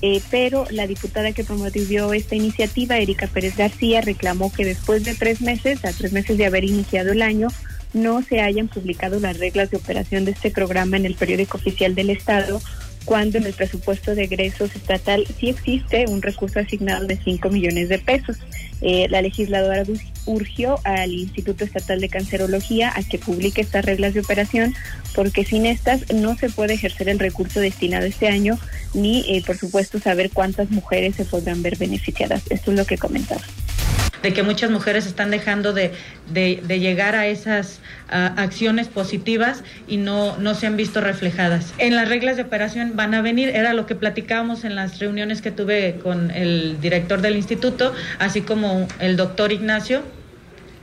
Eh, 0.02 0.20
pero 0.30 0.66
la 0.70 0.86
diputada 0.86 1.32
que 1.32 1.44
promovió 1.44 2.12
esta 2.12 2.34
iniciativa, 2.34 2.98
Erika 2.98 3.26
Pérez 3.26 3.56
García, 3.56 4.02
reclamó 4.02 4.52
que 4.52 4.64
después 4.64 5.02
de 5.04 5.14
tres 5.14 5.40
meses, 5.40 5.82
a 5.84 5.92
tres 5.92 6.12
meses 6.12 6.36
de 6.36 6.44
haber 6.44 6.64
iniciado 6.64 7.12
el 7.12 7.22
año, 7.22 7.48
no 7.94 8.22
se 8.22 8.40
hayan 8.40 8.68
publicado 8.68 9.18
las 9.18 9.38
reglas 9.38 9.70
de 9.70 9.78
operación 9.78 10.26
de 10.26 10.32
este 10.32 10.50
programa 10.50 10.98
en 10.98 11.06
el 11.06 11.14
periódico 11.14 11.56
oficial 11.56 11.94
del 11.94 12.10
Estado, 12.10 12.60
cuando 13.04 13.38
en 13.38 13.44
el 13.46 13.52
presupuesto 13.52 14.14
de 14.14 14.24
egresos 14.24 14.74
estatal 14.74 15.24
sí 15.38 15.50
existe 15.50 16.06
un 16.08 16.22
recurso 16.22 16.60
asignado 16.60 17.06
de 17.06 17.16
5 17.16 17.48
millones 17.50 17.88
de 17.88 17.98
pesos. 17.98 18.38
Eh, 18.80 19.06
la 19.08 19.22
legisladora 19.22 19.84
urgió 20.26 20.78
al 20.84 21.12
Instituto 21.12 21.64
Estatal 21.64 22.00
de 22.00 22.08
Cancerología 22.08 22.92
a 22.94 23.02
que 23.02 23.18
publique 23.18 23.60
estas 23.60 23.84
reglas 23.84 24.14
de 24.14 24.20
operación 24.20 24.74
porque 25.14 25.44
sin 25.44 25.64
estas 25.64 26.12
no 26.12 26.36
se 26.36 26.50
puede 26.50 26.74
ejercer 26.74 27.08
el 27.08 27.18
recurso 27.18 27.60
destinado 27.60 28.04
este 28.04 28.28
año 28.28 28.58
ni, 28.92 29.20
eh, 29.28 29.42
por 29.46 29.56
supuesto, 29.56 29.98
saber 30.00 30.30
cuántas 30.30 30.70
mujeres 30.70 31.16
se 31.16 31.24
podrán 31.24 31.62
ver 31.62 31.76
beneficiadas. 31.76 32.42
Esto 32.50 32.72
es 32.72 32.76
lo 32.76 32.84
que 32.84 32.98
comentaba 32.98 33.42
de 34.24 34.32
que 34.32 34.42
muchas 34.42 34.70
mujeres 34.70 35.06
están 35.06 35.30
dejando 35.30 35.74
de, 35.74 35.92
llegar 36.32 37.14
a 37.14 37.26
esas 37.26 37.80
acciones 38.08 38.88
positivas 38.88 39.62
y 39.86 39.98
no, 39.98 40.38
no 40.38 40.54
se 40.54 40.66
han 40.66 40.78
visto 40.78 41.02
reflejadas. 41.02 41.74
En 41.76 41.94
las 41.94 42.08
reglas 42.08 42.36
de 42.36 42.42
operación 42.42 42.92
van 42.96 43.12
a 43.12 43.20
venir, 43.20 43.50
era 43.50 43.74
lo 43.74 43.84
que 43.84 43.94
platicábamos 43.94 44.64
en 44.64 44.76
las 44.76 44.98
reuniones 44.98 45.42
que 45.42 45.50
tuve 45.50 46.00
con 46.02 46.30
el 46.30 46.80
director 46.80 47.20
del 47.20 47.36
instituto, 47.36 47.92
así 48.18 48.40
como 48.40 48.88
el 48.98 49.18
doctor 49.18 49.52
Ignacio 49.52 50.02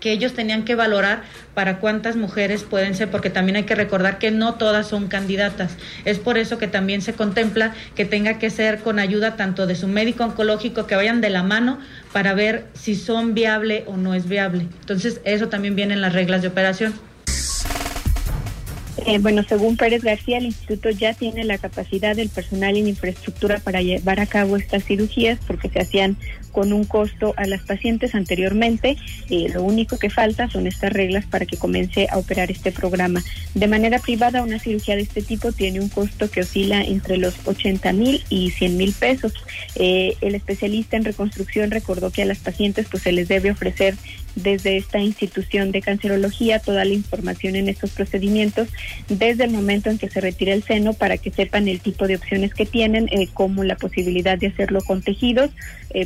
que 0.02 0.12
ellos 0.12 0.34
tenían 0.34 0.66
que 0.66 0.76
valorar 0.76 1.22
para 1.54 1.80
cuántas 1.80 2.18
mujeres 2.18 2.64
pueden 2.64 2.96
ser, 2.96 3.10
porque 3.10 3.30
también 3.30 3.56
hay 3.56 3.64
que 3.64 3.76
recordar 3.76 4.18
que 4.18 4.32
no 4.32 4.56
todas 4.56 4.88
son 4.88 5.08
candidatas. 5.08 5.78
Es 6.04 6.20
por 6.20 6.38
eso 6.38 6.58
que 6.58 6.68
también 6.68 7.02
se 7.02 7.14
contempla 7.14 7.74
que 7.96 8.04
tenga 8.04 8.38
que 8.40 8.50
ser 8.50 8.80
con 8.80 9.00
ayuda 9.00 9.38
tanto 9.38 9.68
de 9.68 9.76
su 9.76 9.88
médico 9.88 10.26
oncológico, 10.26 10.88
que 10.88 10.96
vayan 10.96 11.22
de 11.22 11.30
la 11.30 11.44
mano 11.44 11.80
para 12.12 12.34
ver 12.34 12.66
si 12.74 12.96
son 12.96 13.34
viable 13.34 13.86
o 13.88 13.96
no 13.96 14.14
es 14.14 14.28
viable. 14.28 14.68
Entonces, 14.82 15.22
eso 15.24 15.48
también 15.48 15.78
viene 15.78 15.94
en 15.94 16.02
las 16.02 16.12
reglas 16.12 16.42
de 16.42 16.50
operación. 16.50 16.94
Eh, 19.06 19.18
bueno, 19.20 19.44
según 19.44 19.78
Pérez 19.78 20.04
García, 20.04 20.38
el 20.38 20.46
instituto 20.46 20.90
ya 20.90 21.14
tiene 21.14 21.44
la 21.44 21.58
capacidad 21.58 22.16
del 22.16 22.30
personal 22.30 22.78
y 22.78 22.84
la 22.84 22.90
infraestructura 22.90 23.60
para 23.60 23.82
llevar 23.82 24.20
a 24.20 24.28
cabo 24.28 24.58
estas 24.58 24.84
cirugías 24.84 25.40
porque 25.48 25.70
se 25.70 25.80
hacían 25.80 26.18
con 26.52 26.74
un 26.74 26.84
costo 26.84 27.34
a 27.38 27.46
las 27.46 27.62
pacientes 27.62 28.16
anteriormente. 28.16 28.98
Eh, 29.30 29.50
lo 29.54 29.64
único 29.64 29.98
que 29.98 30.10
falta 30.10 30.50
son 30.50 30.68
estas 30.68 30.94
reglas 30.94 31.26
para 31.26 31.46
que 31.46 31.58
comience 31.58 32.08
a 32.10 32.18
operar 32.18 32.52
este 32.52 32.72
programa. 32.72 33.24
De 33.54 33.68
manera 33.68 34.00
privada, 34.00 34.44
una 34.44 34.60
cirugía 34.60 34.96
de 34.96 35.02
este 35.02 35.22
tipo 35.22 35.52
tiene 35.52 35.80
un 35.80 35.90
costo 35.90 36.30
que 36.30 36.42
oscila 36.42 36.82
entre 36.82 37.18
los 37.18 37.36
80 37.46 37.94
mil 37.94 38.24
y 38.30 38.52
100 38.52 38.78
mil 38.78 38.94
pesos. 38.94 39.34
Eh, 39.76 40.16
el 40.22 40.36
especialista 40.36 40.98
en 40.98 41.06
reconstrucción 41.06 41.72
recordó 41.72 42.12
que 42.12 42.24
a 42.24 42.26
las 42.26 42.40
pacientes 42.40 42.88
pues 42.90 43.04
se 43.04 43.12
les 43.12 43.28
debe 43.28 43.52
ofrecer 43.52 43.96
desde 44.36 44.78
esta 44.78 45.00
institución 45.00 45.72
de 45.74 45.82
cancerología 45.82 46.60
toda 46.60 46.86
la 46.86 46.94
información 46.94 47.58
en 47.58 47.68
estos 47.68 47.92
procedimientos 47.92 48.70
desde 49.10 49.44
el 49.44 49.52
momento 49.52 49.90
en 49.90 49.98
que 49.98 50.10
se 50.10 50.22
retira 50.22 50.54
el 50.54 50.64
seno 50.64 50.94
para 50.94 51.18
que 51.18 51.32
sepan 51.32 51.68
el 51.68 51.82
tipo 51.82 52.08
de 52.08 52.16
opciones 52.16 52.54
que 52.54 52.66
tienen, 52.66 53.10
eh, 53.12 53.28
como 53.34 53.66
la 53.66 53.76
posibilidad 53.76 54.38
de 54.38 54.48
hacerlo 54.48 54.80
con 54.82 55.02
tejidos 55.02 55.50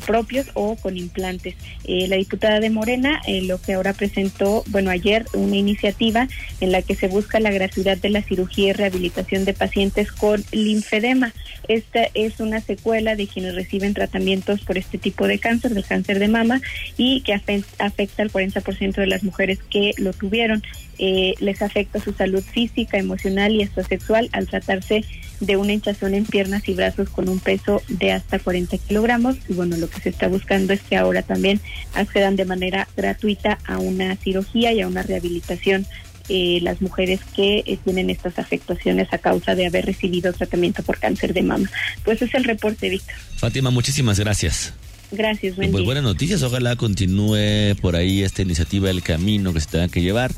propios 0.07 0.34
o 0.53 0.75
con 0.75 0.97
implantes. 0.97 1.55
Eh, 1.85 2.07
la 2.07 2.15
diputada 2.17 2.59
de 2.59 2.69
Morena 2.69 3.21
eh, 3.27 3.41
lo 3.41 3.61
que 3.61 3.73
ahora 3.73 3.93
presentó, 3.93 4.63
bueno, 4.67 4.89
ayer 4.89 5.25
una 5.33 5.55
iniciativa 5.55 6.27
en 6.61 6.71
la 6.71 6.81
que 6.81 6.95
se 6.95 7.07
busca 7.07 7.39
la 7.39 7.51
gratuidad 7.51 7.97
de 7.97 8.09
la 8.09 8.21
cirugía 8.21 8.69
y 8.69 8.73
rehabilitación 8.73 9.45
de 9.45 9.53
pacientes 9.53 10.11
con 10.11 10.43
linfedema. 10.51 11.33
Esta 11.67 12.07
es 12.13 12.39
una 12.39 12.61
secuela 12.61 13.15
de 13.15 13.27
quienes 13.27 13.55
reciben 13.55 13.93
tratamientos 13.93 14.61
por 14.61 14.77
este 14.77 14.97
tipo 14.97 15.27
de 15.27 15.39
cáncer, 15.39 15.73
del 15.73 15.85
cáncer 15.85 16.19
de 16.19 16.27
mama, 16.27 16.61
y 16.97 17.21
que 17.21 17.33
afecta 17.33 18.23
al 18.23 18.31
40% 18.31 18.95
de 18.95 19.07
las 19.07 19.23
mujeres 19.23 19.59
que 19.69 19.91
lo 19.97 20.13
tuvieron. 20.13 20.63
Eh, 20.97 21.33
les 21.39 21.61
afecta 21.61 21.99
su 21.99 22.13
salud 22.13 22.41
física, 22.41 22.97
emocional 22.97 23.51
y 23.53 23.63
hasta 23.63 23.83
sexual 23.83 24.29
al 24.31 24.47
tratarse 24.47 25.03
de 25.39 25.57
una 25.57 25.73
hinchazón 25.73 26.13
en 26.13 26.25
piernas 26.25 26.67
y 26.67 26.73
brazos 26.73 27.09
con 27.09 27.29
un 27.29 27.39
peso 27.39 27.81
de 27.87 28.11
hasta 28.11 28.39
40 28.39 28.77
kilogramos. 28.77 29.37
Y 29.47 29.53
bueno, 29.53 29.77
lo 29.77 29.89
que 29.89 30.01
se 30.01 30.09
está 30.09 30.27
buscando 30.27 30.73
es 30.73 30.81
que 30.81 30.97
ahora 30.97 31.21
también 31.21 31.59
accedan 31.93 32.35
de 32.35 32.45
manera 32.45 32.87
gratuita 32.95 33.57
a 33.65 33.77
una 33.77 34.15
cirugía 34.17 34.73
y 34.73 34.81
a 34.81 34.87
una 34.87 35.03
rehabilitación 35.03 35.85
eh, 36.27 36.59
las 36.63 36.81
mujeres 36.81 37.19
que 37.35 37.63
eh, 37.67 37.77
tienen 37.83 38.09
estas 38.09 38.39
afectaciones 38.39 39.13
a 39.13 39.19
causa 39.19 39.53
de 39.53 39.67
haber 39.67 39.85
recibido 39.85 40.33
tratamiento 40.33 40.81
por 40.81 40.97
cáncer 40.97 41.33
de 41.33 41.43
mama. 41.43 41.69
Pues 42.03 42.21
es 42.21 42.33
el 42.33 42.45
reporte, 42.45 42.89
Víctor. 42.89 43.15
Fátima, 43.37 43.69
muchísimas 43.69 44.19
gracias. 44.19 44.73
Gracias, 45.11 45.55
buen 45.55 45.71
Pues 45.71 45.83
buenas 45.85 46.03
noticias, 46.03 46.41
ojalá 46.41 46.75
continúe 46.77 47.75
por 47.79 47.95
ahí 47.95 48.23
esta 48.23 48.41
iniciativa, 48.41 48.89
el 48.89 49.03
camino 49.03 49.53
que 49.53 49.61
se 49.61 49.67
tenga 49.67 49.87
que 49.87 50.01
llevar 50.01 50.31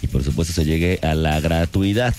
y 0.00 0.06
por 0.06 0.24
supuesto 0.24 0.54
se 0.54 0.64
llegue 0.64 0.98
a 1.02 1.14
la 1.14 1.40
gratuidad 1.40 2.14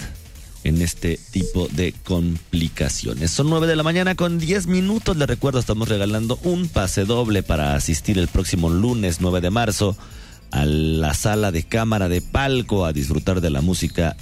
en 0.65 0.81
este 0.81 1.19
tipo 1.31 1.67
de 1.69 1.93
complicaciones. 2.03 3.29
Son 3.29 3.49
nueve 3.49 3.67
de 3.67 3.75
la 3.75 3.83
mañana 3.83 4.15
con 4.15 4.39
10 4.39 4.65
minutos. 4.65 5.15
Les 5.15 5.27
recuerdo, 5.27 5.59
estamos 5.59 5.87
regalando 5.87 6.39
un 6.43 6.67
pase 6.67 7.05
doble 7.05 7.43
para 7.43 7.75
asistir 7.75 8.17
el 8.17 8.27
próximo 8.27 8.69
lunes 8.69 9.21
9 9.21 9.41
de 9.41 9.51
marzo 9.51 9.95
a 10.49 10.65
la 10.65 11.13
sala 11.13 11.51
de 11.51 11.63
cámara 11.63 12.09
de 12.09 12.21
palco 12.21 12.85
a 12.85 12.93
disfrutar 12.93 13.41
de 13.41 13.51
la 13.51 13.61
música 13.61 14.17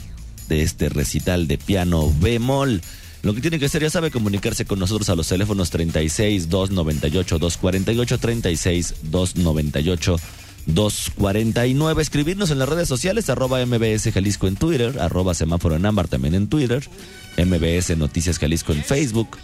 de 0.50 0.64
este 0.64 0.90
recital 0.90 1.48
de 1.48 1.58
piano 1.58 2.14
bemol. 2.20 2.82
Lo 3.22 3.34
que 3.34 3.40
tiene 3.40 3.58
que 3.58 3.68
hacer, 3.68 3.82
ya 3.82 3.90
sabe, 3.90 4.12
comunicarse 4.12 4.66
con 4.66 4.80
nosotros 4.80 5.08
a 5.08 5.16
los 5.16 5.30
teléfonos 5.30 5.70
36 5.70 6.50
298 6.50 7.40
248 7.40 8.18
36 8.18 8.96
298 9.04 10.18
249. 10.66 12.02
Escribirnos 12.02 12.52
en 12.52 12.60
las 12.60 12.70
redes 12.70 12.88
sociales, 12.88 13.30
arroba 13.30 13.66
MBS 13.66 14.12
Jalisco 14.14 14.48
en 14.48 14.56
Twitter, 14.56 15.00
arroba 15.00 15.34
semáforo 15.34 15.76
en 15.76 15.86
ámbar 15.86 16.08
también 16.08 16.36
en 16.36 16.48
Twitter, 16.48 16.88
MBS 17.38 17.98
Noticias 17.98 18.40
Jalisco 18.40 18.74
en 18.74 18.84
Facebook 18.84 19.38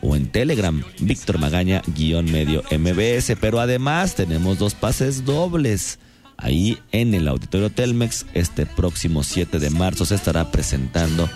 o 0.00 0.16
en 0.16 0.28
Telegram, 0.28 0.82
Víctor 1.00 1.38
Magaña, 1.38 1.82
guion 1.86 2.30
medio 2.30 2.62
MBS. 2.70 3.36
Pero 3.40 3.60
además 3.60 4.14
tenemos 4.14 4.58
dos 4.58 4.74
pases 4.74 5.24
dobles. 5.24 5.98
Ahí 6.36 6.78
en 6.90 7.14
el 7.14 7.28
Auditorio 7.28 7.70
Telmex, 7.70 8.26
este 8.34 8.66
próximo 8.66 9.22
7 9.22 9.60
de 9.60 9.70
marzo 9.70 10.04
se 10.04 10.16
estará 10.16 10.50
presentando 10.50 11.30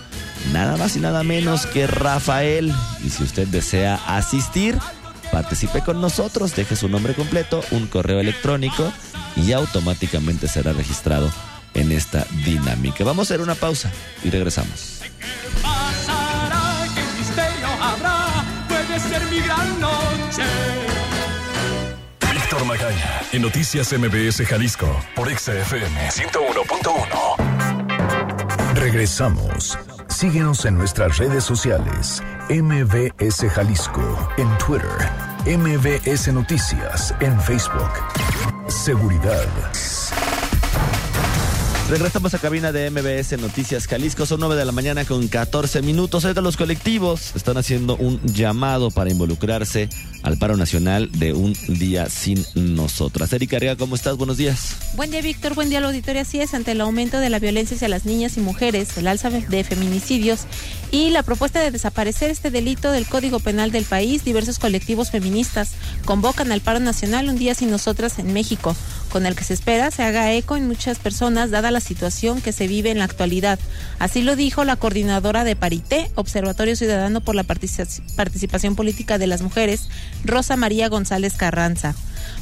nada 0.51 0.75
más 0.75 0.97
y 0.97 0.99
nada 0.99 1.23
menos 1.23 1.65
que 1.65 1.87
Rafael. 1.87 2.73
Y 3.05 3.09
si 3.09 3.23
usted 3.23 3.47
desea 3.47 3.95
asistir, 4.05 4.77
participe 5.31 5.81
con 5.81 6.01
nosotros, 6.01 6.53
deje 6.53 6.75
su 6.75 6.89
nombre 6.89 7.13
completo, 7.13 7.63
un 7.71 7.87
correo 7.87 8.19
electrónico 8.19 8.91
y 9.35 9.51
automáticamente 9.53 10.47
será 10.47 10.73
registrado 10.73 11.31
en 11.73 11.91
esta 11.91 12.25
dinámica. 12.45 13.03
Vamos 13.03 13.29
a 13.29 13.33
hacer 13.33 13.41
una 13.41 13.55
pausa 13.55 13.91
y 14.23 14.29
regresamos. 14.29 15.01
Puede 18.67 18.99
ser 18.99 19.23
mi 19.29 19.39
gran 19.39 19.79
noche. 19.79 20.43
Víctor 22.31 22.65
Magaña, 22.65 23.21
en 23.31 23.41
Noticias 23.41 23.93
MBS 23.93 24.45
Jalisco, 24.45 24.87
por 25.15 25.29
XFM 25.29 26.09
101.1. 26.09 28.75
Regresamos. 28.75 29.77
Síguenos 30.07 30.65
en 30.65 30.77
nuestras 30.77 31.17
redes 31.17 31.43
sociales. 31.43 32.21
MBS 32.49 33.49
Jalisco 33.51 34.29
en 34.37 34.47
Twitter. 34.57 34.89
MBS 35.45 36.33
Noticias 36.33 37.13
en 37.19 37.39
Facebook. 37.41 37.91
Seguridad 38.69 39.47
Regresamos 41.89 42.35
a 42.35 42.37
cabina 42.37 42.71
de 42.71 42.91
MBS 42.91 43.39
Noticias 43.39 43.87
Jalisco. 43.87 44.27
Son 44.27 44.39
9 44.39 44.55
de 44.55 44.63
la 44.63 44.71
mañana 44.71 45.05
con 45.05 45.27
14 45.27 45.81
minutos. 45.81 46.21
de 46.21 46.39
los 46.39 46.55
colectivos 46.55 47.35
están 47.35 47.57
haciendo 47.57 47.95
un 47.95 48.21
llamado 48.25 48.91
para 48.91 49.09
involucrarse 49.09 49.89
al 50.23 50.37
paro 50.37 50.57
nacional 50.57 51.09
de 51.11 51.33
un 51.33 51.55
día 51.67 52.09
sin 52.09 52.45
nosotras. 52.55 53.31
Erika 53.33 53.57
Arriaga, 53.57 53.77
¿cómo 53.77 53.95
estás? 53.95 54.17
Buenos 54.17 54.37
días. 54.37 54.75
Buen 54.95 55.11
día, 55.11 55.21
Víctor. 55.21 55.55
Buen 55.55 55.69
día, 55.69 55.79
la 55.79 55.87
auditoría. 55.87 56.21
Así 56.21 56.41
es, 56.41 56.53
ante 56.53 56.71
el 56.71 56.81
aumento 56.81 57.19
de 57.19 57.29
la 57.29 57.39
violencia 57.39 57.75
hacia 57.75 57.87
las 57.87 58.05
niñas 58.05 58.37
y 58.37 58.41
mujeres, 58.41 58.97
el 58.97 59.07
alza 59.07 59.29
de 59.29 59.63
feminicidios 59.63 60.41
y 60.91 61.11
la 61.11 61.23
propuesta 61.23 61.59
de 61.59 61.71
desaparecer 61.71 62.29
este 62.31 62.49
delito 62.51 62.91
del 62.91 63.05
Código 63.05 63.39
Penal 63.39 63.71
del 63.71 63.85
país, 63.85 64.23
diversos 64.23 64.59
colectivos 64.59 65.11
feministas 65.11 65.71
convocan 66.05 66.51
al 66.51 66.61
paro 66.61 66.79
nacional 66.79 67.29
un 67.29 67.37
día 67.37 67.53
sin 67.53 67.69
nosotras 67.69 68.17
en 68.19 68.33
México, 68.33 68.75
con 69.09 69.25
el 69.25 69.35
que 69.35 69.43
se 69.43 69.53
espera 69.53 69.91
se 69.91 70.03
haga 70.03 70.33
eco 70.33 70.57
en 70.57 70.67
muchas 70.67 70.99
personas 70.99 71.51
dada 71.51 71.71
la 71.71 71.79
situación 71.79 72.41
que 72.41 72.51
se 72.51 72.67
vive 72.67 72.91
en 72.91 72.97
la 72.97 73.05
actualidad. 73.05 73.59
Así 73.99 74.21
lo 74.21 74.35
dijo 74.35 74.63
la 74.63 74.75
coordinadora 74.75 75.43
de 75.43 75.55
Parité, 75.55 76.11
Observatorio 76.15 76.75
Ciudadano 76.75 77.21
por 77.21 77.35
la 77.35 77.43
Participación 77.43 78.75
Política 78.75 79.17
de 79.17 79.27
las 79.27 79.41
Mujeres, 79.41 79.89
Rosa 80.23 80.55
María 80.55 80.89
González 80.89 81.35
Carranza. 81.35 81.95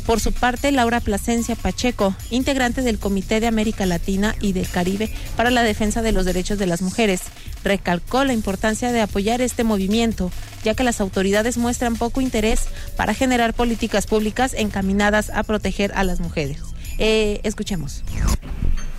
Por 0.06 0.20
su 0.20 0.32
parte, 0.32 0.72
Laura 0.72 1.00
Plasencia 1.00 1.56
Pacheco, 1.56 2.16
integrante 2.30 2.82
del 2.82 3.00
Comité 3.00 3.40
de 3.40 3.48
América 3.48 3.86
Latina 3.86 4.36
y 4.40 4.54
del 4.54 4.68
Caribe 4.68 5.10
para 5.36 5.52
la 5.52 5.64
Defensa 5.64 6.02
de 6.02 6.12
los 6.12 6.26
Derechos 6.26 6.58
de 6.58 6.66
las 6.66 6.82
Mujeres, 6.82 7.22
recalcó 7.64 8.24
la 8.24 8.34
importancia 8.34 8.92
de 8.92 9.02
apoyar 9.02 9.42
este 9.42 9.64
movimiento, 9.64 10.32
ya 10.64 10.74
que 10.76 10.84
las 10.84 11.02
autoridades 11.02 11.58
muestran 11.58 11.96
poco 11.96 12.22
interés 12.22 12.68
para 12.96 13.14
generar 13.14 13.54
políticas 13.54 14.08
públicas 14.08 14.54
encaminadas 14.54 15.30
a 15.30 15.44
proteger 15.44 15.92
a 15.96 16.04
las 16.04 16.20
mujeres. 16.20 16.60
Eh, 16.98 17.42
escuchemos. 17.44 18.04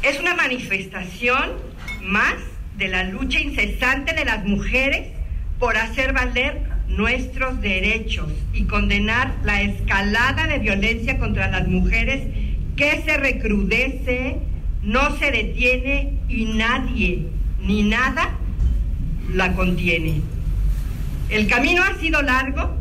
Es 0.03 0.21
una 0.21 0.35
manifestación 0.35 1.55
más 2.03 2.35
de 2.77 2.89
la 2.89 3.05
lucha 3.05 3.41
incesante 3.41 4.15
de 4.15 4.25
las 4.25 4.45
mujeres 4.45 5.09
por 5.59 5.77
hacer 5.77 6.13
valer 6.13 6.78
nuestros 6.89 7.61
derechos 7.61 8.33
y 8.53 8.65
condenar 8.65 9.35
la 9.45 9.63
escalada 9.63 10.47
de 10.47 10.59
violencia 10.59 11.19
contra 11.19 11.49
las 11.49 11.69
mujeres 11.69 12.27
que 12.77 13.03
se 13.03 13.17
recrudece, 13.17 14.39
no 14.83 15.17
se 15.19 15.31
detiene 15.31 16.15
y 16.29 16.47
nadie 16.47 17.27
ni 17.61 17.83
nada 17.83 18.31
la 19.33 19.53
contiene. 19.55 20.23
El 21.29 21.47
camino 21.47 21.83
ha 21.83 21.99
sido 21.99 22.23
largo 22.23 22.75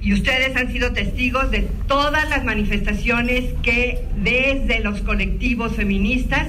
y 0.00 0.14
ustedes 0.14 0.56
han 0.56 0.72
sido 0.72 0.92
testigos 0.92 1.50
de 1.50 1.68
todas 1.86 2.28
las 2.30 2.44
manifestaciones 2.44 3.44
que 3.62 4.04
desde 4.16 4.80
los 4.80 5.00
colectivos 5.00 5.74
feministas 5.74 6.46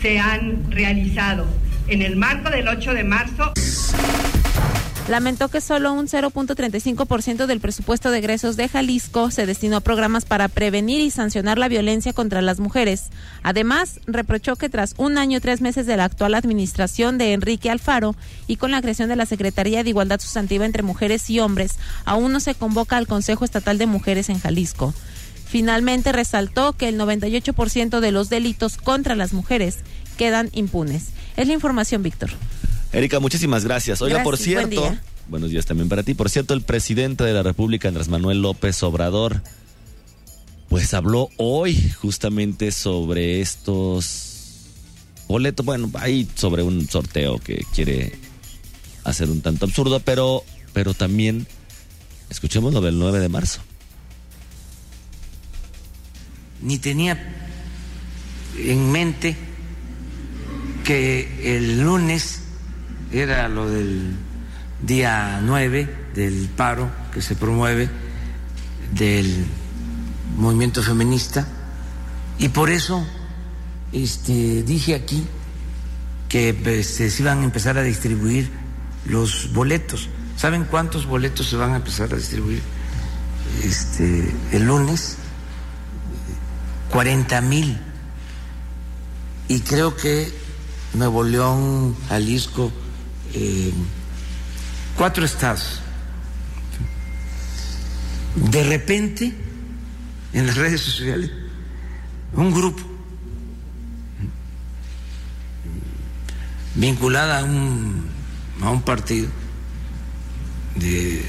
se 0.00 0.18
han 0.18 0.70
realizado. 0.70 1.46
En 1.88 2.00
el 2.00 2.16
marco 2.16 2.48
del 2.48 2.68
8 2.68 2.94
de 2.94 3.04
marzo 3.04 3.52
lamentó 5.08 5.48
que 5.48 5.60
solo 5.60 5.92
un 5.92 6.06
0.35% 6.06 7.46
del 7.46 7.60
presupuesto 7.60 8.10
de 8.10 8.18
egresos 8.18 8.56
de 8.56 8.68
Jalisco 8.68 9.30
se 9.30 9.46
destinó 9.46 9.76
a 9.76 9.80
programas 9.80 10.24
para 10.24 10.48
prevenir 10.48 11.00
y 11.00 11.10
sancionar 11.10 11.58
la 11.58 11.68
violencia 11.68 12.12
contra 12.12 12.40
las 12.40 12.60
mujeres. 12.60 13.10
Además, 13.42 14.00
reprochó 14.06 14.56
que 14.56 14.68
tras 14.68 14.94
un 14.98 15.18
año 15.18 15.38
y 15.38 15.40
tres 15.40 15.60
meses 15.60 15.86
de 15.86 15.96
la 15.96 16.04
actual 16.04 16.34
administración 16.34 17.18
de 17.18 17.32
Enrique 17.32 17.70
Alfaro 17.70 18.14
y 18.46 18.56
con 18.56 18.70
la 18.70 18.80
creación 18.80 19.08
de 19.08 19.16
la 19.16 19.26
Secretaría 19.26 19.82
de 19.82 19.90
Igualdad 19.90 20.20
Sustantiva 20.20 20.66
entre 20.66 20.82
Mujeres 20.82 21.28
y 21.30 21.40
Hombres, 21.40 21.76
aún 22.04 22.32
no 22.32 22.40
se 22.40 22.54
convoca 22.54 22.96
al 22.96 23.08
Consejo 23.08 23.44
Estatal 23.44 23.78
de 23.78 23.86
Mujeres 23.86 24.28
en 24.28 24.38
Jalisco. 24.38 24.94
Finalmente 25.46 26.12
resaltó 26.12 26.72
que 26.72 26.88
el 26.88 26.98
98% 26.98 28.00
de 28.00 28.12
los 28.12 28.30
delitos 28.30 28.78
contra 28.78 29.16
las 29.16 29.32
mujeres 29.32 29.78
quedan 30.16 30.48
impunes. 30.52 31.08
Es 31.36 31.46
la 31.46 31.54
información, 31.54 32.02
Víctor. 32.02 32.30
Erika, 32.92 33.20
muchísimas 33.20 33.64
gracias. 33.64 34.02
Oiga, 34.02 34.22
por 34.22 34.36
cierto, 34.36 34.94
buenos 35.28 35.50
días 35.50 35.64
también 35.64 35.88
para 35.88 36.02
ti. 36.02 36.12
Por 36.12 36.28
cierto, 36.28 36.52
el 36.52 36.60
presidente 36.60 37.24
de 37.24 37.32
la 37.32 37.42
República, 37.42 37.88
Andrés 37.88 38.08
Manuel 38.08 38.42
López 38.42 38.82
Obrador, 38.82 39.42
pues 40.68 40.92
habló 40.92 41.30
hoy 41.38 41.90
justamente 41.92 42.70
sobre 42.70 43.40
estos 43.40 44.66
boletos. 45.26 45.64
Bueno, 45.64 45.90
ahí 45.94 46.28
sobre 46.34 46.62
un 46.62 46.86
sorteo 46.86 47.38
que 47.38 47.64
quiere 47.74 48.12
hacer 49.04 49.30
un 49.30 49.40
tanto 49.40 49.64
absurdo, 49.64 50.00
pero, 50.00 50.44
pero 50.74 50.92
también 50.92 51.46
escuchemos 52.28 52.74
lo 52.74 52.82
del 52.82 52.98
9 52.98 53.20
de 53.20 53.28
marzo. 53.30 53.60
Ni 56.60 56.78
tenía 56.78 57.18
en 58.58 58.92
mente 58.92 59.34
que 60.84 61.56
el 61.56 61.80
lunes 61.80 62.41
era 63.12 63.48
lo 63.48 63.68
del 63.68 64.16
día 64.80 65.40
9 65.42 65.88
del 66.14 66.48
paro 66.56 66.90
que 67.12 67.22
se 67.22 67.36
promueve 67.36 67.88
del 68.92 69.46
movimiento 70.36 70.82
feminista 70.82 71.46
y 72.38 72.48
por 72.48 72.70
eso 72.70 73.06
este, 73.92 74.62
dije 74.62 74.94
aquí 74.94 75.26
que 76.28 76.54
pues, 76.54 76.86
se 76.86 77.12
iban 77.20 77.40
a 77.40 77.44
empezar 77.44 77.76
a 77.76 77.82
distribuir 77.82 78.50
los 79.04 79.52
boletos. 79.52 80.08
¿Saben 80.36 80.64
cuántos 80.64 81.06
boletos 81.06 81.48
se 81.48 81.56
van 81.56 81.72
a 81.72 81.76
empezar 81.76 82.12
a 82.12 82.16
distribuir 82.16 82.62
este, 83.62 84.34
el 84.52 84.64
lunes? 84.64 85.18
40 86.90 87.40
mil. 87.42 87.78
Y 89.48 89.60
creo 89.60 89.94
que 89.96 90.32
Nuevo 90.94 91.22
León, 91.22 91.94
Jalisco, 92.08 92.72
eh, 93.34 93.72
cuatro 94.96 95.24
estados. 95.24 95.80
De 98.34 98.62
repente, 98.64 99.32
en 100.32 100.46
las 100.46 100.56
redes 100.56 100.80
sociales, 100.80 101.30
un 102.34 102.52
grupo 102.52 102.82
vinculada 106.74 107.40
a 107.40 107.44
un, 107.44 108.06
a 108.62 108.70
un 108.70 108.82
partido 108.82 109.28
de, 110.76 111.22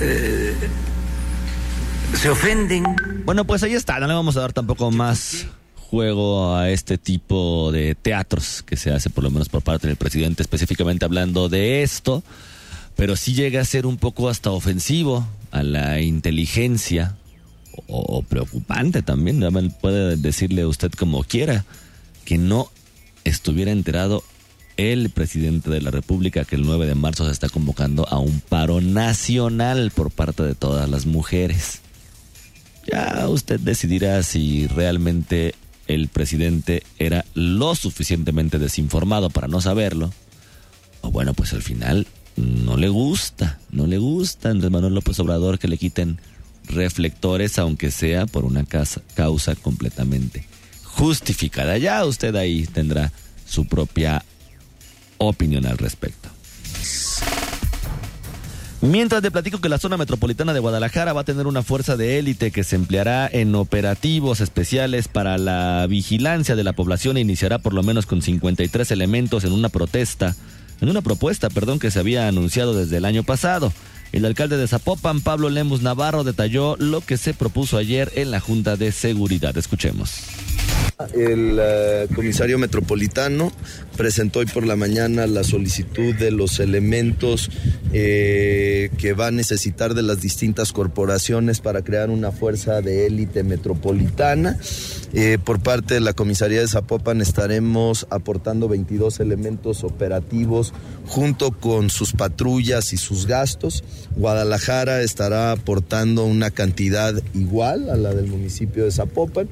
eh, 0.00 0.56
se 2.14 2.30
ofenden. 2.30 2.84
Bueno, 3.24 3.44
pues 3.44 3.62
ahí 3.62 3.74
está, 3.74 4.00
no 4.00 4.06
le 4.06 4.14
vamos 4.14 4.36
a 4.36 4.40
dar 4.40 4.52
tampoco 4.52 4.90
más 4.90 5.46
juego 5.92 6.56
a 6.56 6.70
este 6.70 6.96
tipo 6.96 7.70
de 7.70 7.94
teatros 7.94 8.62
que 8.62 8.78
se 8.78 8.90
hace 8.90 9.10
por 9.10 9.24
lo 9.24 9.30
menos 9.30 9.50
por 9.50 9.60
parte 9.60 9.88
del 9.88 9.96
presidente, 9.96 10.42
específicamente 10.42 11.04
hablando 11.04 11.50
de 11.50 11.82
esto, 11.82 12.22
pero 12.96 13.14
sí 13.14 13.34
llega 13.34 13.60
a 13.60 13.64
ser 13.66 13.84
un 13.84 13.98
poco 13.98 14.30
hasta 14.30 14.50
ofensivo 14.52 15.28
a 15.50 15.62
la 15.62 16.00
inteligencia 16.00 17.16
o, 17.88 18.22
preocupante 18.22 19.02
también, 19.02 19.42
puede 19.82 20.16
decirle 20.16 20.64
usted 20.64 20.90
como 20.92 21.24
quiera, 21.24 21.66
que 22.24 22.38
no 22.38 22.70
estuviera 23.24 23.70
enterado 23.70 24.24
el 24.78 25.10
presidente 25.10 25.68
de 25.68 25.82
la 25.82 25.90
República 25.90 26.46
que 26.46 26.56
el 26.56 26.62
9 26.62 26.86
de 26.86 26.94
marzo 26.94 27.26
se 27.26 27.32
está 27.32 27.50
convocando 27.50 28.08
a 28.08 28.18
un 28.18 28.40
paro 28.40 28.80
nacional 28.80 29.92
por 29.94 30.10
parte 30.10 30.42
de 30.42 30.54
todas 30.54 30.88
las 30.88 31.04
mujeres. 31.04 31.80
Ya 32.90 33.28
usted 33.28 33.60
decidirá 33.60 34.22
si 34.22 34.66
realmente 34.68 35.54
el 35.94 36.08
presidente 36.08 36.82
era 36.98 37.24
lo 37.34 37.74
suficientemente 37.74 38.58
desinformado 38.58 39.30
para 39.30 39.48
no 39.48 39.60
saberlo, 39.60 40.12
o 41.00 41.10
bueno, 41.10 41.34
pues 41.34 41.52
al 41.52 41.62
final 41.62 42.06
no 42.36 42.76
le 42.76 42.88
gusta, 42.88 43.58
no 43.70 43.86
le 43.86 43.98
gusta 43.98 44.48
a 44.48 44.52
Andrés 44.52 44.70
Manuel 44.70 44.94
López 44.94 45.18
Obrador 45.20 45.58
que 45.58 45.68
le 45.68 45.78
quiten 45.78 46.20
reflectores, 46.66 47.58
aunque 47.58 47.90
sea 47.90 48.26
por 48.26 48.44
una 48.44 48.64
causa 48.64 49.54
completamente 49.56 50.46
justificada. 50.84 51.78
Ya 51.78 52.04
usted 52.04 52.34
ahí 52.36 52.66
tendrá 52.66 53.12
su 53.46 53.66
propia 53.66 54.24
opinión 55.18 55.66
al 55.66 55.78
respecto. 55.78 56.21
Mientras 58.82 59.22
te 59.22 59.30
platico 59.30 59.60
que 59.60 59.68
la 59.68 59.78
zona 59.78 59.96
metropolitana 59.96 60.52
de 60.52 60.58
Guadalajara 60.58 61.12
va 61.12 61.20
a 61.20 61.24
tener 61.24 61.46
una 61.46 61.62
fuerza 61.62 61.96
de 61.96 62.18
élite 62.18 62.50
que 62.50 62.64
se 62.64 62.74
empleará 62.74 63.30
en 63.32 63.54
operativos 63.54 64.40
especiales 64.40 65.06
para 65.06 65.38
la 65.38 65.86
vigilancia 65.88 66.56
de 66.56 66.64
la 66.64 66.72
población 66.72 67.16
e 67.16 67.20
iniciará 67.20 67.60
por 67.60 67.74
lo 67.74 67.84
menos 67.84 68.06
con 68.06 68.22
53 68.22 68.90
elementos 68.90 69.44
en 69.44 69.52
una 69.52 69.68
protesta, 69.68 70.34
en 70.80 70.88
una 70.88 71.00
propuesta, 71.00 71.48
perdón, 71.48 71.78
que 71.78 71.92
se 71.92 72.00
había 72.00 72.26
anunciado 72.26 72.74
desde 72.74 72.96
el 72.96 73.04
año 73.04 73.22
pasado. 73.22 73.72
El 74.12 74.26
alcalde 74.26 74.58
de 74.58 74.68
Zapopan, 74.68 75.22
Pablo 75.22 75.48
Lemus 75.48 75.80
Navarro, 75.80 76.22
detalló 76.22 76.76
lo 76.78 77.00
que 77.00 77.16
se 77.16 77.32
propuso 77.32 77.78
ayer 77.78 78.12
en 78.14 78.30
la 78.30 78.40
Junta 78.40 78.76
de 78.76 78.92
Seguridad. 78.92 79.56
Escuchemos. 79.56 80.20
El 81.14 81.58
eh, 81.60 82.06
comisario 82.14 82.58
metropolitano 82.58 83.52
presentó 83.96 84.40
hoy 84.40 84.46
por 84.46 84.66
la 84.66 84.76
mañana 84.76 85.26
la 85.26 85.42
solicitud 85.42 86.14
de 86.14 86.30
los 86.30 86.60
elementos 86.60 87.50
eh, 87.92 88.90
que 88.98 89.14
va 89.14 89.28
a 89.28 89.30
necesitar 89.30 89.94
de 89.94 90.02
las 90.02 90.20
distintas 90.20 90.72
corporaciones 90.72 91.60
para 91.60 91.82
crear 91.82 92.10
una 92.10 92.30
fuerza 92.30 92.82
de 92.82 93.06
élite 93.06 93.42
metropolitana. 93.42 94.58
Eh, 95.14 95.38
por 95.42 95.60
parte 95.60 95.94
de 95.94 96.00
la 96.00 96.14
comisaría 96.14 96.60
de 96.60 96.68
Zapopan 96.68 97.20
estaremos 97.20 98.06
aportando 98.08 98.68
22 98.68 99.20
elementos 99.20 99.84
operativos 99.84 100.72
junto 101.06 101.50
con 101.50 101.90
sus 101.90 102.12
patrullas 102.12 102.92
y 102.92 102.96
sus 102.96 103.26
gastos. 103.26 103.84
Guadalajara 104.16 105.02
estará 105.02 105.52
aportando 105.52 106.24
una 106.24 106.50
cantidad 106.50 107.14
igual 107.34 107.90
a 107.90 107.96
la 107.96 108.14
del 108.14 108.26
municipio 108.26 108.84
de 108.84 108.92
Zapopan. 108.92 109.48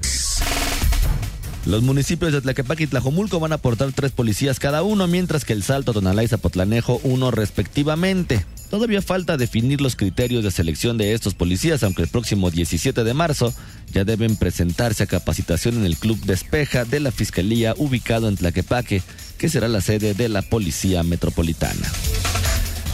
Los 1.67 1.83
municipios 1.83 2.33
de 2.33 2.41
Tlaquepaque 2.41 2.85
y 2.85 2.87
Tlajomulco 2.87 3.39
van 3.39 3.53
a 3.53 3.57
aportar 3.57 3.93
tres 3.93 4.13
policías 4.13 4.59
cada 4.59 4.83
uno, 4.83 5.07
mientras 5.07 5.45
que 5.45 5.53
el 5.53 5.63
Salto, 5.63 5.93
Tonalá 5.93 6.25
y 6.25 6.29
Zapotlanejo 6.29 7.01
uno 7.05 7.31
respectivamente. 7.31 8.47
Todavía 8.71 9.03
falta 9.03 9.37
definir 9.37 9.81
los 9.81 9.97
criterios 9.97 10.45
de 10.45 10.53
selección 10.53 10.97
de 10.97 11.13
estos 11.13 11.35
policías, 11.35 11.83
aunque 11.83 12.03
el 12.03 12.09
próximo 12.09 12.53
17 12.53 13.03
de 13.03 13.15
marzo 13.15 13.53
ya 13.93 14.05
deben 14.05 14.37
presentarse 14.37 15.03
a 15.03 15.07
capacitación 15.09 15.75
en 15.77 15.85
el 15.85 15.97
Club 15.97 16.21
Despeja 16.25 16.85
de 16.85 17.01
la 17.01 17.11
Fiscalía 17.11 17.75
ubicado 17.77 18.29
en 18.29 18.37
Tlaquepaque, 18.37 19.03
que 19.39 19.49
será 19.49 19.67
la 19.67 19.81
sede 19.81 20.15
de 20.15 20.29
la 20.29 20.43
Policía 20.43 21.03
Metropolitana. 21.03 21.91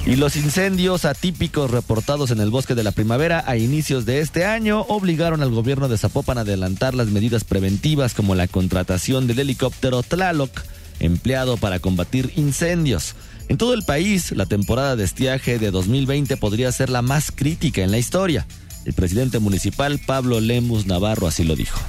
Y 0.07 0.17
los 0.17 0.37
incendios 0.37 1.05
atípicos 1.05 1.71
reportados 1.71 2.31
en 2.31 2.41
el 2.41 2.49
bosque 2.49 2.75
de 2.75 2.85
la 2.85 2.93
primavera 2.93 3.45
a 3.47 3.59
inicios 3.59 4.07
de 4.07 4.21
este 4.21 4.47
año 4.47 4.83
obligaron 4.89 5.43
al 5.43 5.51
gobierno 5.51 5.89
de 5.89 5.99
Zapopan 5.99 6.39
a 6.39 6.43
adelantar 6.43 6.95
las 6.95 7.09
medidas 7.09 7.45
preventivas 7.45 8.15
como 8.15 8.35
la 8.35 8.49
contratación 8.49 9.27
del 9.27 9.41
helicóptero 9.41 10.03
Tlaloc, 10.03 10.63
empleado 11.01 11.59
para 11.59 11.81
combatir 11.81 12.33
incendios. 12.37 13.15
En 13.49 13.59
todo 13.59 13.75
el 13.75 13.85
país, 13.85 14.33
la 14.33 14.47
temporada 14.47 14.97
de 14.97 15.05
estiaje 15.05 15.59
de 15.59 15.71
2020 15.71 16.37
podría 16.37 16.73
ser 16.73 16.91
la 16.91 17.03
más 17.03 17.31
crítica 17.31 17.83
en 17.83 17.93
la 17.93 17.99
historia. 17.99 18.47
El 18.85 18.93
presidente 18.93 19.39
municipal 19.39 20.01
Pablo 20.05 20.41
Lemus 20.41 20.87
Navarro 20.87 21.27
así 21.27 21.45
lo 21.45 21.55
dijo. 21.55 21.81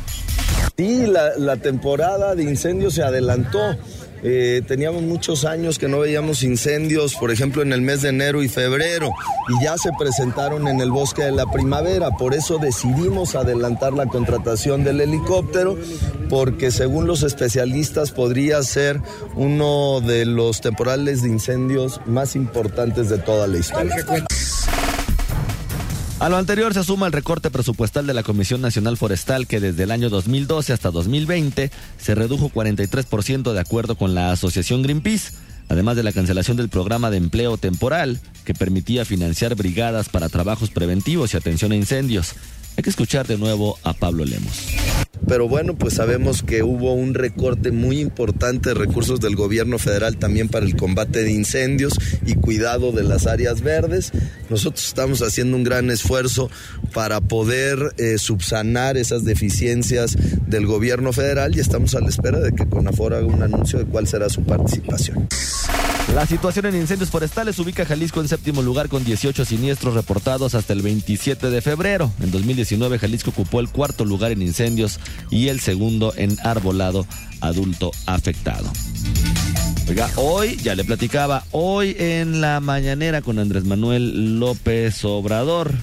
Sí, 0.78 1.08
la, 1.08 1.36
la 1.38 1.58
temporada 1.58 2.36
de 2.36 2.44
incendios 2.44 2.94
se 2.94 3.02
adelantó. 3.04 3.76
Eh, 4.24 4.62
teníamos 4.68 5.04
muchos 5.04 5.46
años 5.46 5.78
que 5.78 5.88
no 5.88 6.00
veíamos 6.00 6.44
incendios, 6.44 7.16
por 7.16 7.32
ejemplo, 7.32 7.62
en 7.62 7.74
el 7.74 7.82
mes 7.82 8.02
de 8.02 8.10
enero 8.10 8.44
y 8.44 8.50
febrero, 8.50 9.12
y 9.50 9.64
ya 9.64 9.78
se 9.78 9.90
presentaron 9.98 10.68
en 10.68 10.82
el 10.82 10.92
bosque 10.92 11.24
de 11.24 11.32
la 11.32 11.46
primavera. 11.52 12.12
Por 12.12 12.34
eso 12.34 12.58
decidimos 12.58 13.36
adelantar 13.36 13.94
la 13.94 14.06
contratación 14.08 14.84
del 14.84 15.02
helicóptero, 15.02 15.78
porque 16.30 16.72
según 16.72 17.08
los 17.08 17.24
especialistas 17.24 18.12
podría 18.12 18.62
ser 18.64 19.02
uno 19.36 20.02
de 20.02 20.26
los 20.26 20.62
temporales 20.62 21.22
de 21.22 21.30
incendios 21.30 22.02
más 22.06 22.36
importantes 22.36 23.10
de 23.10 23.18
toda 23.20 23.48
la 23.48 23.58
historia. 23.60 23.96
A 26.28 26.30
lo 26.30 26.36
anterior 26.36 26.74
se 26.74 26.84
suma 26.84 27.06
el 27.06 27.14
recorte 27.14 27.50
presupuestal 27.50 28.06
de 28.06 28.14
la 28.14 28.22
Comisión 28.22 28.60
Nacional 28.60 28.98
Forestal 28.98 29.48
que 29.48 29.62
desde 29.62 29.84
el 29.84 29.92
año 29.92 30.10
2012 30.10 30.74
hasta 30.74 30.92
2020 30.92 31.72
se 31.98 32.16
redujo 32.16 32.50
43% 32.50 33.54
de 33.54 33.60
acuerdo 33.62 33.96
con 33.96 34.14
la 34.14 34.34
Asociación 34.34 34.82
Greenpeace, 34.82 35.32
además 35.70 35.96
de 35.96 36.04
la 36.04 36.12
cancelación 36.12 36.58
del 36.58 36.68
programa 36.68 37.12
de 37.12 37.16
empleo 37.16 37.56
temporal 37.56 38.20
que 38.44 38.54
permitía 38.54 39.06
financiar 39.06 39.56
brigadas 39.56 40.10
para 40.10 40.28
trabajos 40.28 40.70
preventivos 40.70 41.34
y 41.34 41.38
atención 41.38 41.72
a 41.72 41.78
incendios. 41.78 42.36
Hay 42.78 42.84
que 42.84 42.92
escuchar 42.92 43.26
de 43.26 43.38
nuevo 43.38 43.80
a 43.84 43.94
Pablo 43.94 44.24
Lemos. 44.24 44.68
Pero 45.28 45.50
bueno, 45.50 45.76
pues 45.76 45.96
sabemos 45.96 46.44
que 46.44 46.62
hubo 46.62 46.94
un 46.94 47.16
recorte 47.16 47.72
muy 47.72 48.00
importante 48.00 48.70
de 48.70 48.76
recursos 48.76 49.20
del 49.20 49.36
gobierno 49.36 49.80
federal 49.80 50.18
también 50.18 50.48
para 50.48 50.64
el 50.64 50.76
combate 50.76 51.24
de 51.24 51.32
incendios 51.32 52.00
y 52.26 52.36
cuidado 52.36 52.92
de 52.92 53.04
las 53.04 53.26
áreas 53.26 53.62
verdes. 53.62 54.12
Nosotros 54.52 54.88
estamos 54.88 55.24
haciendo 55.24 55.58
un 55.58 55.64
gran 55.64 55.90
esfuerzo 55.90 56.52
para 56.94 57.20
poder 57.20 57.94
eh, 57.98 58.20
subsanar 58.20 58.96
esas 58.96 59.26
deficiencias 59.26 60.16
del 60.46 60.68
gobierno 60.68 61.12
federal 61.14 61.58
y 61.58 61.60
estamos 61.60 61.96
a 61.96 62.00
la 62.00 62.10
espera 62.10 62.40
de 62.40 62.54
que 62.54 62.68
CONAFOR 62.68 63.16
haga 63.16 63.26
un 63.26 63.42
anuncio 63.42 63.80
de 63.80 63.86
cuál 63.86 64.08
será 64.08 64.30
su 64.30 64.44
participación. 64.44 65.28
La 66.14 66.26
situación 66.26 66.66
en 66.66 66.76
incendios 66.76 67.10
forestales 67.10 67.60
ubica 67.60 67.86
Jalisco 67.86 68.22
en 68.22 68.28
séptimo 68.28 68.62
lugar 68.62 68.88
con 68.88 69.04
18 69.04 69.44
siniestros 69.46 69.94
reportados 69.94 70.56
hasta 70.56 70.74
el 70.74 70.82
27 70.82 71.50
de 71.50 71.62
febrero. 71.62 72.12
En 72.22 72.32
2019 72.32 72.98
Jalisco 72.98 73.32
ocupó 73.32 73.60
el 73.60 73.70
cuarto 73.70 74.06
lugar 74.06 74.32
en 74.32 74.42
incendios 74.42 75.00
y 75.30 75.50
el 75.50 75.60
segundo 75.60 76.14
en 76.16 76.38
arbolado 76.44 77.06
adulto 77.42 77.92
afectado. 78.06 78.72
Oiga, 79.90 80.10
hoy, 80.16 80.58
ya 80.58 80.76
le 80.76 80.84
platicaba, 80.84 81.44
hoy 81.52 81.96
en 82.00 82.42
la 82.42 82.60
mañanera 82.62 83.22
con 83.22 83.38
Andrés 83.38 83.66
Manuel 83.66 84.40
López 84.40 85.04
Obrador, 85.06 85.74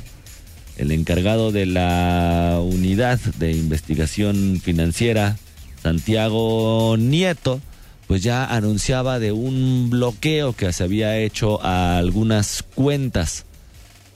el 0.76 0.90
encargado 0.90 1.52
de 1.52 1.66
la 1.66 2.60
unidad 2.62 3.18
de 3.38 3.52
investigación 3.52 4.60
financiera, 4.62 5.36
Santiago 5.82 6.96
Nieto, 6.98 7.60
pues 8.06 8.22
ya 8.22 8.44
anunciaba 8.44 9.18
de 9.18 9.32
un 9.32 9.88
bloqueo 9.90 10.52
que 10.52 10.72
se 10.72 10.84
había 10.84 11.18
hecho 11.18 11.62
a 11.64 11.96
algunas 11.98 12.62
cuentas 12.62 13.46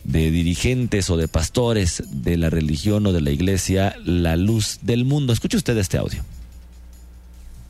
de 0.05 0.31
dirigentes 0.31 1.11
o 1.11 1.16
de 1.16 1.29
pastores 1.29 2.03
de 2.11 2.37
la 2.37 2.51
religión 2.51 3.07
o 3.07 3.12
de 3.12 3.20
la 3.20 3.31
iglesia 3.31 3.96
La 4.05 4.37
Luz 4.37 4.79
del 4.83 5.05
Mundo. 5.05 5.33
Escuche 5.33 5.57
usted 5.57 5.77
este 5.77 5.98
audio. 5.98 6.24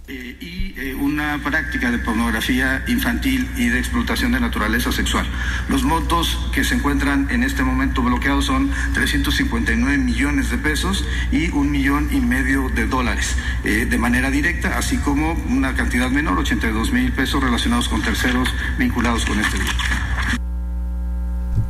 Eh, 0.09 0.37
y 0.41 0.75
eh, 0.81 0.95
una 0.95 1.39
práctica 1.45 1.91
de 1.91 1.99
pornografía 1.99 2.83
infantil 2.87 3.47
y 3.59 3.69
de 3.69 3.79
explotación 3.79 4.33
de 4.33 4.41
naturaleza 4.41 4.91
sexual. 4.91 5.27
Los 5.69 5.83
montos 5.83 6.39
que 6.51 6.65
se 6.65 6.77
encuentran 6.77 7.29
en 7.31 7.43
este 7.43 7.63
momento 7.63 8.01
bloqueados 8.03 8.47
son 8.47 8.71
359 8.95 9.99
millones 9.99 10.49
de 10.51 10.57
pesos 10.57 11.05
y 11.31 11.51
un 11.51 11.71
millón 11.71 12.09
y 12.11 12.21
medio 12.21 12.71
de 12.71 12.87
dólares 12.87 13.37
eh, 13.65 13.85
de 13.85 13.99
manera 13.99 14.31
directa, 14.31 14.79
así 14.79 14.97
como 14.97 15.35
una 15.51 15.75
cantidad 15.75 16.09
menor, 16.09 16.39
82 16.39 16.91
mil 16.91 17.13
pesos 17.13 17.43
relacionados 17.43 17.91
con 17.91 18.01
terceros 18.01 18.49
vinculados 18.79 19.27
con 19.27 19.39
este 19.39 19.59
delito. 19.59 20.38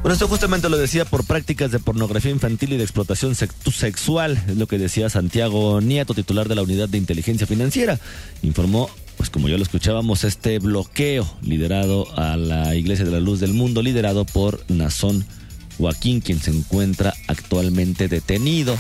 Bueno, 0.00 0.12
esto 0.12 0.28
justamente 0.28 0.68
lo 0.68 0.78
decía 0.78 1.04
por 1.04 1.26
prácticas 1.26 1.72
de 1.72 1.80
pornografía 1.80 2.30
infantil 2.30 2.72
y 2.72 2.76
de 2.76 2.84
explotación 2.84 3.34
sexual, 3.34 4.42
es 4.48 4.56
lo 4.56 4.68
que 4.68 4.78
decía 4.78 5.10
Santiago 5.10 5.80
Nieto, 5.80 6.14
titular 6.14 6.48
de 6.48 6.54
la 6.54 6.62
Unidad 6.62 6.88
de 6.88 6.98
Inteligencia 6.98 7.48
Financiera. 7.48 7.98
Informó, 8.42 8.88
pues 9.16 9.28
como 9.28 9.48
ya 9.48 9.56
lo 9.56 9.62
escuchábamos, 9.64 10.22
este 10.22 10.60
bloqueo 10.60 11.28
liderado 11.42 12.06
a 12.16 12.36
la 12.36 12.76
Iglesia 12.76 13.04
de 13.04 13.10
la 13.10 13.20
Luz 13.20 13.40
del 13.40 13.54
Mundo, 13.54 13.82
liderado 13.82 14.24
por 14.24 14.64
Nazón 14.68 15.26
Joaquín, 15.78 16.20
quien 16.20 16.40
se 16.40 16.52
encuentra 16.52 17.12
actualmente 17.26 18.06
detenido 18.06 18.78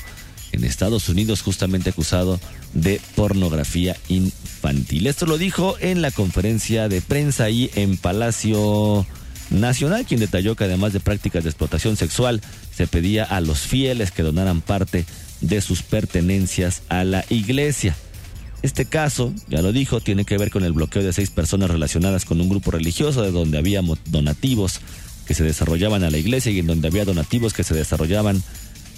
en 0.52 0.64
Estados 0.64 1.08
Unidos, 1.08 1.42
justamente 1.42 1.90
acusado 1.90 2.40
de 2.74 3.00
pornografía 3.16 3.96
infantil. 4.08 5.08
Esto 5.08 5.26
lo 5.26 5.36
dijo 5.36 5.76
en 5.80 6.00
la 6.00 6.12
conferencia 6.12 6.88
de 6.88 7.02
prensa 7.02 7.44
ahí 7.44 7.70
en 7.74 7.96
Palacio 7.96 9.04
Nacional, 9.50 10.04
quien 10.06 10.20
detalló 10.20 10.56
que 10.56 10.64
además 10.64 10.92
de 10.92 11.00
prácticas 11.00 11.44
de 11.44 11.50
explotación 11.50 11.96
sexual, 11.96 12.40
se 12.74 12.86
pedía 12.86 13.24
a 13.24 13.40
los 13.40 13.60
fieles 13.60 14.10
que 14.10 14.22
donaran 14.22 14.60
parte 14.60 15.06
de 15.40 15.60
sus 15.60 15.82
pertenencias 15.82 16.82
a 16.88 17.04
la 17.04 17.24
iglesia. 17.30 17.96
Este 18.62 18.84
caso, 18.84 19.32
ya 19.48 19.62
lo 19.62 19.72
dijo, 19.72 20.00
tiene 20.00 20.24
que 20.24 20.36
ver 20.36 20.50
con 20.50 20.64
el 20.64 20.72
bloqueo 20.72 21.02
de 21.02 21.12
seis 21.12 21.30
personas 21.30 21.70
relacionadas 21.70 22.24
con 22.24 22.40
un 22.40 22.48
grupo 22.48 22.72
religioso 22.72 23.22
de 23.22 23.30
donde 23.30 23.56
había 23.56 23.82
donativos 24.06 24.80
que 25.26 25.34
se 25.34 25.44
desarrollaban 25.44 26.02
a 26.02 26.10
la 26.10 26.18
iglesia 26.18 26.50
y 26.50 26.58
en 26.58 26.66
donde 26.66 26.88
había 26.88 27.04
donativos 27.04 27.52
que 27.52 27.62
se 27.62 27.74
desarrollaban 27.74 28.42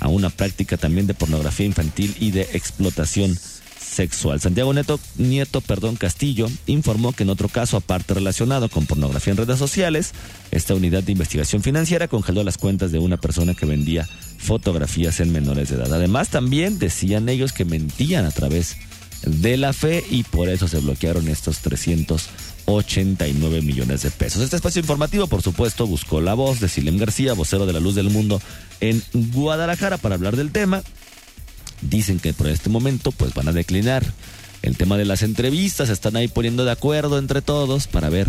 a 0.00 0.08
una 0.08 0.30
práctica 0.30 0.78
también 0.78 1.06
de 1.06 1.14
pornografía 1.14 1.66
infantil 1.66 2.16
y 2.18 2.30
de 2.30 2.42
explotación 2.52 3.34
sexual. 3.34 3.59
Santiago 3.90 4.72
Nieto, 4.72 5.00
Nieto 5.16 5.60
perdón, 5.60 5.96
Castillo 5.96 6.48
informó 6.66 7.12
que 7.12 7.24
en 7.24 7.30
otro 7.30 7.48
caso, 7.48 7.76
aparte 7.76 8.14
relacionado 8.14 8.68
con 8.68 8.86
pornografía 8.86 9.32
en 9.32 9.36
redes 9.36 9.58
sociales, 9.58 10.12
esta 10.50 10.74
unidad 10.74 11.02
de 11.02 11.12
investigación 11.12 11.62
financiera 11.62 12.08
congeló 12.08 12.44
las 12.44 12.56
cuentas 12.56 12.92
de 12.92 12.98
una 12.98 13.16
persona 13.16 13.54
que 13.54 13.66
vendía 13.66 14.08
fotografías 14.38 15.20
en 15.20 15.32
menores 15.32 15.68
de 15.68 15.76
edad. 15.76 15.92
Además, 15.92 16.28
también 16.28 16.78
decían 16.78 17.28
ellos 17.28 17.52
que 17.52 17.64
mentían 17.64 18.24
a 18.24 18.30
través 18.30 18.76
de 19.22 19.56
la 19.56 19.72
fe 19.72 20.04
y 20.08 20.22
por 20.22 20.48
eso 20.48 20.68
se 20.68 20.78
bloquearon 20.78 21.28
estos 21.28 21.58
389 21.58 23.60
millones 23.60 24.02
de 24.02 24.10
pesos. 24.10 24.42
Este 24.42 24.56
espacio 24.56 24.80
informativo, 24.80 25.26
por 25.26 25.42
supuesto, 25.42 25.86
buscó 25.86 26.20
la 26.20 26.34
voz 26.34 26.60
de 26.60 26.68
Silem 26.68 26.96
García, 26.96 27.34
vocero 27.34 27.66
de 27.66 27.72
la 27.72 27.80
Luz 27.80 27.94
del 27.94 28.10
Mundo 28.10 28.40
en 28.80 29.02
Guadalajara 29.12 29.98
para 29.98 30.14
hablar 30.14 30.36
del 30.36 30.52
tema. 30.52 30.82
Dicen 31.82 32.18
que 32.18 32.32
por 32.32 32.48
este 32.48 32.70
momento 32.70 33.12
pues 33.12 33.34
van 33.34 33.48
a 33.48 33.52
declinar. 33.52 34.04
El 34.62 34.76
tema 34.76 34.98
de 34.98 35.06
las 35.06 35.22
entrevistas, 35.22 35.88
están 35.88 36.16
ahí 36.16 36.28
poniendo 36.28 36.66
de 36.66 36.70
acuerdo 36.70 37.18
entre 37.18 37.40
todos 37.40 37.86
para 37.86 38.10
ver 38.10 38.28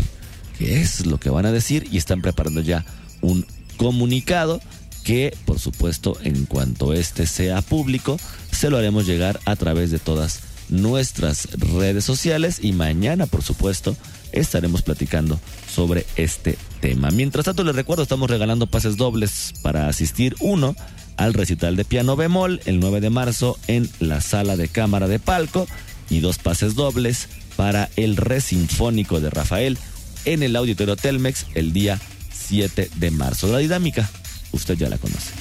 qué 0.58 0.80
es 0.82 1.06
lo 1.06 1.20
que 1.20 1.30
van 1.30 1.46
a 1.46 1.52
decir 1.52 1.88
y 1.92 1.98
están 1.98 2.22
preparando 2.22 2.62
ya 2.62 2.86
un 3.20 3.46
comunicado 3.76 4.62
que 5.04 5.36
por 5.46 5.60
supuesto 5.60 6.18
en 6.24 6.46
cuanto 6.46 6.94
este 6.94 7.26
sea 7.26 7.62
público 7.62 8.20
se 8.52 8.70
lo 8.70 8.78
haremos 8.78 9.08
llegar 9.08 9.40
a 9.46 9.56
través 9.56 9.92
de 9.92 10.00
todas 10.00 10.42
nuestras 10.70 11.48
redes 11.54 12.06
sociales 12.06 12.60
y 12.62 12.72
mañana 12.72 13.26
por 13.26 13.42
supuesto 13.42 13.98
estaremos 14.32 14.84
platicando 14.84 15.40
sobre 15.74 16.06
este 16.16 16.58
tema. 16.82 17.10
Mientras 17.12 17.46
tanto 17.46 17.64
les 17.64 17.76
recuerdo 17.76 18.04
estamos 18.04 18.30
regalando 18.30 18.68
pases 18.68 18.98
dobles 18.98 19.54
para 19.62 19.88
asistir 19.88 20.36
uno 20.40 20.76
al 21.18 21.34
recital 21.34 21.76
de 21.76 21.86
piano 21.86 22.16
bemol 22.16 22.62
el 22.66 22.80
9 22.80 23.00
de 23.00 23.10
marzo 23.10 23.58
en 23.68 23.90
la 24.00 24.22
sala 24.22 24.58
de 24.58 24.68
cámara 24.68 25.08
de 25.08 25.20
palco 25.20 25.68
y 26.10 26.20
dos 26.20 26.38
pases 26.40 26.76
dobles 26.76 27.30
para 27.56 27.90
el 27.96 28.18
Resinfónico 28.18 29.20
de 29.20 29.30
Rafael 29.30 29.78
en 30.26 30.44
el 30.44 30.56
Auditorio 30.56 30.96
Telmex 30.96 31.46
el 31.54 31.74
día 31.74 32.00
7 32.32 32.90
de 32.96 33.12
marzo. 33.12 33.48
La 33.48 33.60
dinámica, 33.60 34.10
usted 34.52 34.76
ya 34.78 34.90
la 34.90 34.98
conoce. 34.98 35.32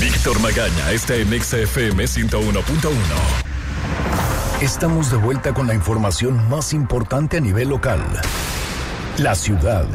Víctor 0.00 0.40
Magaña 0.40 0.92
está 0.92 1.14
en 1.14 1.28
XFM 1.28 2.04
101.1. 2.04 2.90
Estamos 4.62 5.10
de 5.10 5.16
vuelta 5.16 5.54
con 5.54 5.66
la 5.66 5.74
información 5.74 6.48
más 6.48 6.72
importante 6.74 7.38
a 7.38 7.40
nivel 7.40 7.68
local. 7.70 8.00
La 9.20 9.34
ciudad. 9.34 9.86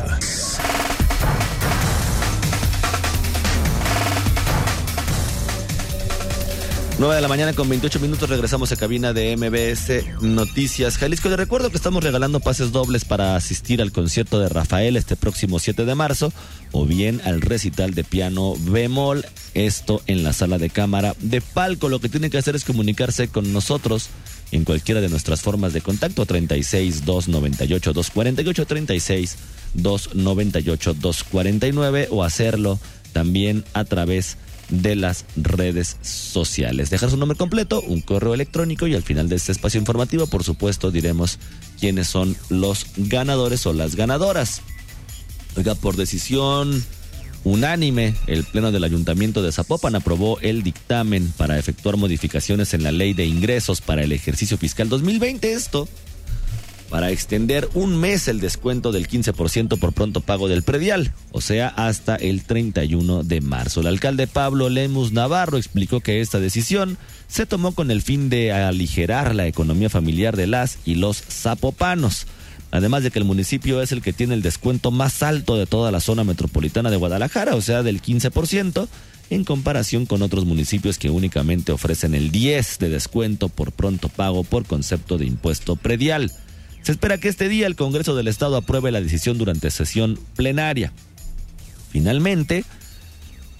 9 6.99 7.15
de 7.15 7.21
la 7.21 7.27
mañana 7.27 7.53
con 7.53 7.67
28 7.67 7.99
minutos 7.99 8.29
regresamos 8.29 8.71
a 8.71 8.75
cabina 8.75 9.13
de 9.13 9.35
MBS 9.35 10.21
Noticias 10.21 10.97
Jalisco. 10.97 11.27
Les 11.27 11.37
recuerdo 11.39 11.71
que 11.71 11.77
estamos 11.77 12.03
regalando 12.03 12.39
pases 12.39 12.71
dobles 12.71 13.03
para 13.03 13.35
asistir 13.35 13.81
al 13.81 13.91
concierto 13.91 14.39
de 14.39 14.47
Rafael 14.47 14.95
este 14.95 15.15
próximo 15.15 15.57
7 15.57 15.85
de 15.85 15.95
marzo 15.95 16.31
o 16.71 16.85
bien 16.85 17.19
al 17.25 17.41
recital 17.41 17.95
de 17.95 18.03
piano 18.03 18.53
bemol, 18.59 19.25
esto 19.55 20.03
en 20.05 20.23
la 20.23 20.33
sala 20.33 20.59
de 20.59 20.69
cámara 20.69 21.15
de 21.19 21.41
palco. 21.41 21.89
Lo 21.89 21.99
que 21.99 22.09
tienen 22.09 22.29
que 22.29 22.37
hacer 22.37 22.55
es 22.55 22.63
comunicarse 22.63 23.27
con 23.27 23.51
nosotros 23.51 24.09
en 24.51 24.63
cualquiera 24.63 25.01
de 25.01 25.09
nuestras 25.09 25.41
formas 25.41 25.73
de 25.73 25.81
contacto 25.81 26.25
36 26.25 27.05
298 27.05 27.93
248 27.93 28.65
36 28.65 29.37
298 29.73 30.93
249 30.93 32.07
o 32.11 32.23
hacerlo 32.23 32.79
también 33.13 33.63
a 33.73 33.85
través 33.85 34.37
de 34.69 34.95
las 34.95 35.25
redes 35.35 35.97
sociales. 36.01 36.89
Dejar 36.89 37.11
su 37.11 37.17
nombre 37.17 37.37
completo, 37.37 37.81
un 37.81 38.01
correo 38.01 38.33
electrónico 38.33 38.87
y 38.87 38.95
al 38.95 39.03
final 39.03 39.29
de 39.29 39.35
este 39.35 39.51
espacio 39.51 39.79
informativo, 39.79 40.27
por 40.27 40.43
supuesto, 40.43 40.91
diremos 40.91 41.39
quiénes 41.79 42.07
son 42.07 42.35
los 42.49 42.87
ganadores 42.97 43.65
o 43.65 43.73
las 43.73 43.95
ganadoras. 43.95 44.61
Oiga, 45.55 45.75
por 45.75 45.95
decisión 45.95 46.83
unánime, 47.45 48.15
el 48.27 48.43
Pleno 48.43 48.73
del 48.73 48.83
Ayuntamiento 48.83 49.41
de 49.41 49.53
Zapopan 49.53 49.95
aprobó 49.95 50.39
el 50.41 50.63
dictamen 50.63 51.31
para 51.37 51.57
efectuar 51.57 51.95
modificaciones 51.95 52.73
en 52.73 52.83
la 52.83 52.91
ley 52.91 53.13
de 53.13 53.25
ingresos 53.25 53.79
para 53.79 54.03
el 54.03 54.11
ejercicio 54.11 54.57
fiscal 54.57 54.89
2020. 54.89 55.53
Esto 55.53 55.87
para 56.89 57.11
extender 57.11 57.67
un 57.73 57.97
mes 57.97 58.27
el 58.27 58.39
descuento 58.39 58.91
del 58.91 59.07
15% 59.07 59.79
por 59.79 59.93
pronto 59.93 60.21
pago 60.21 60.47
del 60.47 60.63
predial, 60.63 61.13
o 61.31 61.41
sea, 61.41 61.67
hasta 61.67 62.15
el 62.15 62.43
31 62.43 63.23
de 63.23 63.41
marzo. 63.41 63.81
El 63.81 63.87
alcalde 63.87 64.27
Pablo 64.27 64.69
Lemus 64.69 65.11
Navarro 65.11 65.57
explicó 65.57 65.99
que 65.99 66.21
esta 66.21 66.39
decisión 66.39 66.97
se 67.27 67.45
tomó 67.45 67.73
con 67.73 67.91
el 67.91 68.01
fin 68.01 68.29
de 68.29 68.53
aligerar 68.53 69.35
la 69.35 69.47
economía 69.47 69.89
familiar 69.89 70.35
de 70.37 70.47
las 70.47 70.77
y 70.85 70.95
los 70.95 71.17
zapopanos. 71.21 72.27
Además 72.75 73.03
de 73.03 73.11
que 73.11 73.19
el 73.19 73.25
municipio 73.25 73.81
es 73.81 73.93
el 73.93 74.01
que 74.01 74.11
tiene 74.11 74.33
el 74.33 74.41
descuento 74.41 74.91
más 74.91 75.23
alto 75.23 75.55
de 75.55 75.65
toda 75.65 75.91
la 75.91 76.01
zona 76.01 76.25
metropolitana 76.25 76.91
de 76.91 76.97
Guadalajara, 76.97 77.55
o 77.55 77.61
sea, 77.61 77.83
del 77.83 78.01
15%, 78.01 78.89
en 79.29 79.45
comparación 79.45 80.05
con 80.05 80.21
otros 80.21 80.43
municipios 80.43 80.97
que 80.97 81.09
únicamente 81.09 81.71
ofrecen 81.71 82.13
el 82.13 82.31
10 82.31 82.79
de 82.79 82.89
descuento 82.89 83.47
por 83.47 83.71
pronto 83.71 84.09
pago 84.09 84.43
por 84.43 84.65
concepto 84.65 85.17
de 85.17 85.25
impuesto 85.25 85.77
predial. 85.77 86.33
Se 86.81 86.91
espera 86.91 87.17
que 87.17 87.29
este 87.29 87.47
día 87.47 87.65
el 87.65 87.77
Congreso 87.77 88.13
del 88.13 88.27
Estado 88.27 88.57
apruebe 88.57 88.91
la 88.91 88.99
decisión 88.99 89.37
durante 89.37 89.71
sesión 89.71 90.19
plenaria. 90.35 90.91
Finalmente, 91.91 92.65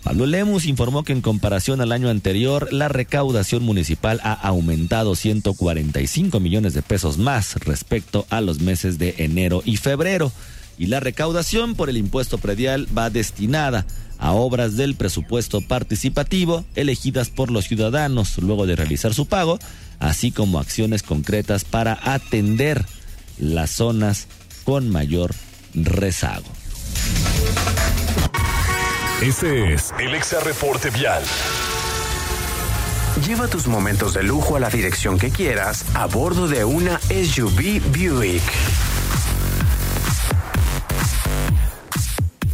Pablo 0.06 0.28
Lemus 0.28 0.68
informó 0.68 1.04
que 1.04 1.14
en 1.14 1.22
comparación 1.22 1.82
al 1.82 1.92
año 1.92 2.10
anterior, 2.10 2.72
la 2.72 2.88
recaudación 2.90 3.64
municipal 3.64 4.22
ha 4.24 4.34
aumentado 4.34 5.16
145 5.16 6.40
millones 6.40 6.76
de 6.76 6.84
pesos 6.84 7.18
más 7.18 7.56
respecto 7.56 8.28
a 8.30 8.40
los 8.40 8.60
meses 8.60 9.00
de 9.00 9.16
enero 9.18 9.64
y 9.66 9.78
febrero. 9.78 10.32
Y 10.78 10.86
la 10.86 11.00
recaudación 11.00 11.74
por 11.74 11.90
el 11.90 11.98
impuesto 11.98 12.38
predial 12.38 12.88
va 12.96 13.10
destinada 13.10 13.88
a 14.20 14.34
obras 14.34 14.78
del 14.78 14.94
presupuesto 14.94 15.62
participativo 15.62 16.66
elegidas 16.76 17.32
por 17.32 17.50
los 17.50 17.66
ciudadanos 17.66 18.38
luego 18.38 18.68
de 18.68 18.76
realizar 18.76 19.16
su 19.16 19.26
pago, 19.26 19.58
así 19.98 20.30
como 20.30 20.60
acciones 20.60 21.02
concretas 21.02 21.66
para 21.66 21.98
atender 22.04 22.86
las 23.40 23.72
zonas 23.72 24.28
con 24.66 24.88
mayor 24.88 25.34
rezago. 25.74 26.46
Ese 29.26 29.74
es 29.74 29.92
el 30.00 30.14
Exa 30.14 30.40
Reporte 30.40 30.92
Vial. 30.92 31.24
Lleva 33.26 33.48
tus 33.48 33.66
momentos 33.66 34.14
de 34.14 34.22
lujo 34.22 34.56
a 34.56 34.60
la 34.60 34.70
dirección 34.70 35.18
que 35.18 35.32
quieras 35.32 35.84
a 35.96 36.06
bordo 36.06 36.48
de 36.48 36.64
una 36.64 37.00
SUV 37.00 37.82
Buick. 37.90 38.44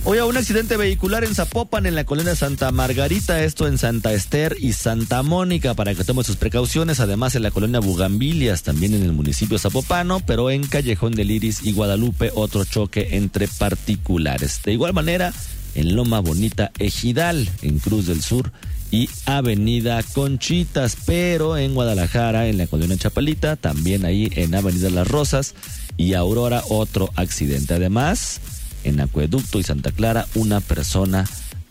Hoy 0.05 0.19
a 0.19 0.25
un 0.25 0.37
accidente 0.37 0.77
vehicular 0.77 1.25
en 1.25 1.35
Zapopan, 1.35 1.85
en 1.85 1.93
la 1.93 2.05
colonia 2.05 2.37
Santa 2.37 2.71
Margarita, 2.71 3.43
esto 3.43 3.67
en 3.67 3.77
Santa 3.77 4.13
Esther 4.13 4.55
y 4.57 4.71
Santa 4.71 5.23
Mónica, 5.23 5.73
para 5.73 5.93
que 5.93 6.05
tome 6.05 6.23
sus 6.23 6.37
precauciones. 6.37 7.01
Además, 7.01 7.35
en 7.35 7.43
la 7.43 7.51
colonia 7.51 7.81
Bugambilias, 7.81 8.63
también 8.63 8.93
en 8.93 9.03
el 9.03 9.11
municipio 9.11 9.59
zapopano, 9.59 10.21
pero 10.25 10.49
en 10.49 10.65
Callejón 10.65 11.15
del 11.15 11.31
Iris 11.31 11.63
y 11.63 11.73
Guadalupe, 11.73 12.31
otro 12.33 12.63
choque 12.63 13.17
entre 13.17 13.49
particulares. 13.49 14.61
De 14.63 14.71
igual 14.71 14.93
manera, 14.93 15.33
en 15.75 15.95
Loma 15.95 16.19
Bonita 16.19 16.71
Ejidal, 16.79 17.49
en 17.61 17.79
Cruz 17.79 18.07
del 18.07 18.21
Sur 18.21 18.51
y 18.91 19.09
Avenida 19.25 20.03
Conchitas, 20.03 20.97
pero 21.05 21.57
en 21.57 21.73
Guadalajara, 21.73 22.47
en 22.47 22.57
la 22.57 22.67
colonia 22.67 22.97
Chapalita, 22.97 23.55
también 23.55 24.05
ahí 24.05 24.29
en 24.35 24.53
Avenida 24.53 24.89
Las 24.89 25.07
Rosas 25.07 25.55
y 25.97 26.13
Aurora, 26.13 26.63
otro 26.69 27.09
accidente. 27.15 27.73
Además, 27.73 28.41
en 28.83 28.99
Acueducto 28.99 29.59
y 29.59 29.63
Santa 29.63 29.91
Clara 29.91 30.27
una 30.35 30.59
persona 30.59 31.25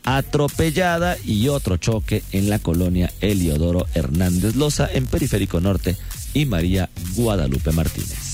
atropellada 0.05 1.17
y 1.25 1.49
otro 1.49 1.77
choque 1.77 2.23
en 2.33 2.49
la 2.49 2.59
colonia 2.59 3.13
Eliodoro 3.21 3.87
Hernández 3.95 4.57
Loza 4.57 4.89
en 4.93 5.07
Periférico 5.07 5.61
Norte 5.61 5.97
y 6.33 6.47
María 6.47 6.89
Guadalupe 7.15 7.73
Martínez. 7.73 8.31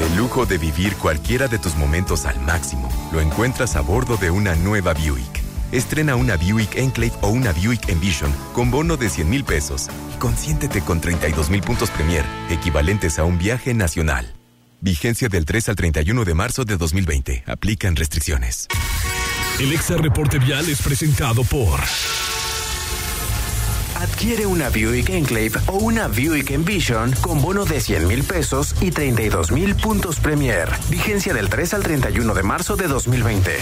El 0.00 0.16
lujo 0.16 0.46
de 0.46 0.58
vivir 0.58 0.96
cualquiera 0.96 1.48
de 1.48 1.58
tus 1.58 1.76
momentos 1.76 2.24
al 2.24 2.40
máximo 2.40 2.88
lo 3.12 3.20
encuentras 3.20 3.76
a 3.76 3.80
bordo 3.80 4.16
de 4.16 4.30
una 4.30 4.54
nueva 4.56 4.94
Buick. 4.94 5.42
Estrena 5.70 6.16
una 6.16 6.36
Buick 6.36 6.76
Enclave 6.76 7.12
o 7.20 7.28
una 7.28 7.52
Buick 7.52 7.88
Envision 7.88 8.32
con 8.52 8.70
bono 8.70 8.96
de 8.96 9.08
100 9.08 9.30
mil 9.30 9.44
pesos 9.44 9.88
y 10.14 10.18
consiéntete 10.18 10.82
con 10.82 11.00
32 11.00 11.50
mil 11.50 11.62
puntos 11.62 11.90
Premier, 11.90 12.24
equivalentes 12.50 13.18
a 13.18 13.24
un 13.24 13.38
viaje 13.38 13.74
nacional. 13.74 14.34
Vigencia 14.80 15.28
del 15.28 15.44
3 15.44 15.68
al 15.68 15.76
31 15.76 16.24
de 16.24 16.34
marzo 16.34 16.64
de 16.64 16.76
2020. 16.76 17.44
Aplican 17.46 17.94
restricciones. 17.94 18.66
El 19.60 19.72
Exa 19.72 19.96
Reporte 19.96 20.38
Vial 20.38 20.68
es 20.68 20.82
presentado 20.82 21.44
por. 21.44 21.78
Adquiere 24.02 24.46
una 24.46 24.68
Buick 24.68 25.10
Enclave 25.10 25.52
o 25.68 25.74
una 25.74 26.08
Buick 26.08 26.50
Envision 26.50 27.12
con 27.20 27.40
bono 27.40 27.64
de 27.64 27.80
100 27.80 28.08
mil 28.08 28.24
pesos 28.24 28.74
y 28.80 28.90
32 28.90 29.52
mil 29.52 29.76
puntos 29.76 30.18
Premier. 30.18 30.68
Vigencia 30.90 31.32
del 31.32 31.48
3 31.48 31.74
al 31.74 31.84
31 31.84 32.34
de 32.34 32.42
marzo 32.42 32.74
de 32.74 32.88
2020. 32.88 33.52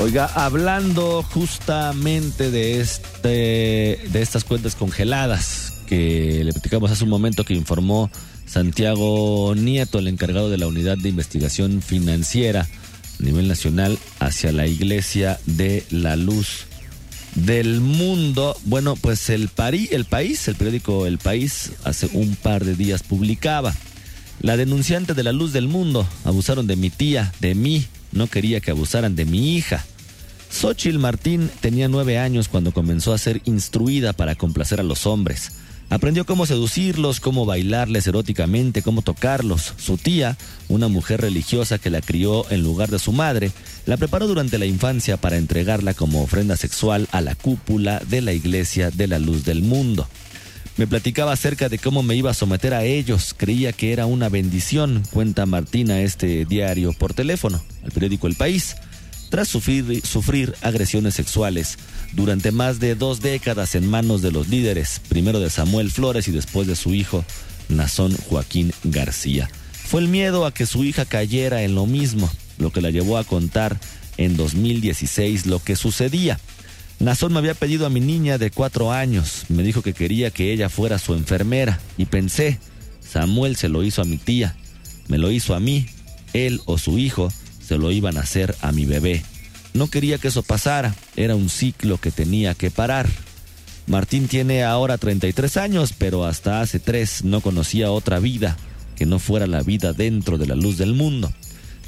Oiga, 0.00 0.30
hablando 0.34 1.22
justamente 1.24 2.50
de 2.50 2.80
este 2.80 3.28
de 3.28 4.22
estas 4.22 4.44
cuentas 4.44 4.74
congeladas 4.74 5.74
que 5.86 6.40
le 6.42 6.52
platicamos 6.54 6.90
hace 6.90 7.04
un 7.04 7.10
momento 7.10 7.44
que 7.44 7.52
informó 7.52 8.10
Santiago 8.46 9.54
Nieto, 9.54 9.98
el 9.98 10.08
encargado 10.08 10.48
de 10.48 10.56
la 10.56 10.66
unidad 10.66 10.96
de 10.96 11.10
investigación 11.10 11.82
financiera 11.82 12.62
a 12.62 13.22
nivel 13.22 13.46
nacional 13.46 13.98
hacia 14.20 14.52
la 14.52 14.66
Iglesia 14.66 15.38
de 15.44 15.84
la 15.90 16.16
Luz 16.16 16.67
del 17.34 17.80
Mundo. 17.80 18.56
Bueno, 18.64 18.96
pues 18.96 19.30
el, 19.30 19.50
el 19.90 20.04
país, 20.04 20.48
el 20.48 20.56
periódico 20.56 21.06
El 21.06 21.18
País, 21.18 21.72
hace 21.84 22.08
un 22.12 22.36
par 22.36 22.64
de 22.64 22.74
días 22.74 23.02
publicaba. 23.02 23.74
La 24.40 24.56
denunciante 24.56 25.14
de 25.14 25.22
la 25.24 25.32
Luz 25.32 25.52
del 25.52 25.68
Mundo 25.68 26.06
abusaron 26.24 26.66
de 26.66 26.76
mi 26.76 26.90
tía, 26.90 27.32
de 27.40 27.54
mí, 27.54 27.86
no 28.12 28.28
quería 28.28 28.60
que 28.60 28.70
abusaran 28.70 29.16
de 29.16 29.24
mi 29.24 29.56
hija. 29.56 29.84
Xochitl 30.50 30.98
Martín 30.98 31.50
tenía 31.60 31.88
nueve 31.88 32.18
años 32.18 32.48
cuando 32.48 32.72
comenzó 32.72 33.12
a 33.12 33.18
ser 33.18 33.42
instruida 33.44 34.12
para 34.12 34.34
complacer 34.34 34.80
a 34.80 34.84
los 34.84 35.06
hombres. 35.06 35.52
Aprendió 35.90 36.26
cómo 36.26 36.44
seducirlos, 36.44 37.18
cómo 37.18 37.46
bailarles 37.46 38.06
eróticamente, 38.06 38.82
cómo 38.82 39.00
tocarlos. 39.00 39.72
Su 39.78 39.96
tía, 39.96 40.36
una 40.68 40.88
mujer 40.88 41.22
religiosa 41.22 41.78
que 41.78 41.88
la 41.88 42.02
crió 42.02 42.48
en 42.50 42.62
lugar 42.62 42.90
de 42.90 42.98
su 42.98 43.12
madre, 43.12 43.52
la 43.86 43.96
preparó 43.96 44.26
durante 44.26 44.58
la 44.58 44.66
infancia 44.66 45.16
para 45.16 45.38
entregarla 45.38 45.94
como 45.94 46.22
ofrenda 46.22 46.56
sexual 46.56 47.08
a 47.10 47.22
la 47.22 47.34
cúpula 47.34 48.02
de 48.06 48.20
la 48.20 48.34
Iglesia 48.34 48.90
de 48.90 49.06
la 49.06 49.18
Luz 49.18 49.44
del 49.44 49.62
Mundo. 49.62 50.06
Me 50.76 50.86
platicaba 50.86 51.32
acerca 51.32 51.70
de 51.70 51.78
cómo 51.78 52.02
me 52.02 52.16
iba 52.16 52.30
a 52.30 52.34
someter 52.34 52.74
a 52.74 52.84
ellos. 52.84 53.34
Creía 53.36 53.72
que 53.72 53.92
era 53.92 54.04
una 54.04 54.28
bendición, 54.28 55.02
cuenta 55.10 55.46
Martina 55.46 56.02
este 56.02 56.44
diario 56.44 56.92
por 56.92 57.14
teléfono, 57.14 57.62
al 57.82 57.92
periódico 57.92 58.26
El 58.26 58.36
País 58.36 58.76
tras 59.28 59.48
sufrir, 59.48 60.54
agresiones 60.62 61.14
sexuales 61.14 61.78
durante 62.12 62.52
más 62.52 62.80
de 62.80 62.94
dos 62.94 63.20
décadas 63.20 63.74
en 63.74 63.88
manos 63.88 64.22
de 64.22 64.32
los 64.32 64.48
líderes, 64.48 65.00
primero 65.08 65.40
de 65.40 65.50
Samuel 65.50 65.90
Flores 65.90 66.28
y 66.28 66.32
después 66.32 66.66
de 66.66 66.76
su 66.76 66.94
hijo, 66.94 67.24
Nazón 67.68 68.16
Joaquín 68.16 68.72
García. 68.84 69.50
Fue 69.72 70.00
el 70.00 70.08
miedo 70.08 70.46
a 70.46 70.52
que 70.52 70.66
su 70.66 70.84
hija 70.84 71.04
cayera 71.04 71.62
en 71.62 71.74
lo 71.74 71.86
mismo, 71.86 72.30
lo 72.58 72.72
que 72.72 72.80
la 72.80 72.90
llevó 72.90 73.18
a 73.18 73.24
contar 73.24 73.78
en 74.16 74.36
2016 74.36 75.46
lo 75.46 75.62
que 75.62 75.76
sucedía. 75.76 76.38
Nazón 76.98 77.32
me 77.32 77.38
había 77.38 77.54
pedido 77.54 77.86
a 77.86 77.90
mi 77.90 78.00
niña 78.00 78.38
de 78.38 78.50
cuatro 78.50 78.92
años, 78.92 79.44
me 79.48 79.62
dijo 79.62 79.82
que 79.82 79.92
quería 79.92 80.30
que 80.30 80.52
ella 80.52 80.68
fuera 80.68 80.98
su 80.98 81.14
enfermera 81.14 81.78
y 81.96 82.06
pensé, 82.06 82.58
Samuel 83.00 83.56
se 83.56 83.68
lo 83.68 83.84
hizo 83.84 84.02
a 84.02 84.04
mi 84.04 84.18
tía, 84.18 84.56
me 85.06 85.18
lo 85.18 85.30
hizo 85.30 85.54
a 85.54 85.60
mí, 85.60 85.86
él 86.32 86.60
o 86.66 86.76
su 86.76 86.98
hijo 86.98 87.32
se 87.68 87.76
lo 87.76 87.92
iban 87.92 88.16
a 88.16 88.20
hacer 88.20 88.56
a 88.62 88.72
mi 88.72 88.86
bebé. 88.86 89.22
No 89.74 89.88
quería 89.88 90.16
que 90.16 90.28
eso 90.28 90.42
pasara, 90.42 90.94
era 91.16 91.36
un 91.36 91.50
ciclo 91.50 91.98
que 91.98 92.10
tenía 92.10 92.54
que 92.54 92.70
parar. 92.70 93.06
Martín 93.86 94.26
tiene 94.26 94.64
ahora 94.64 94.96
33 94.96 95.56
años, 95.58 95.92
pero 95.96 96.24
hasta 96.24 96.62
hace 96.62 96.78
tres 96.78 97.24
no 97.24 97.42
conocía 97.42 97.90
otra 97.90 98.20
vida 98.20 98.56
que 98.96 99.06
no 99.06 99.18
fuera 99.18 99.46
la 99.46 99.62
vida 99.62 99.92
dentro 99.92 100.38
de 100.38 100.46
la 100.46 100.54
luz 100.54 100.78
del 100.78 100.94
mundo. 100.94 101.30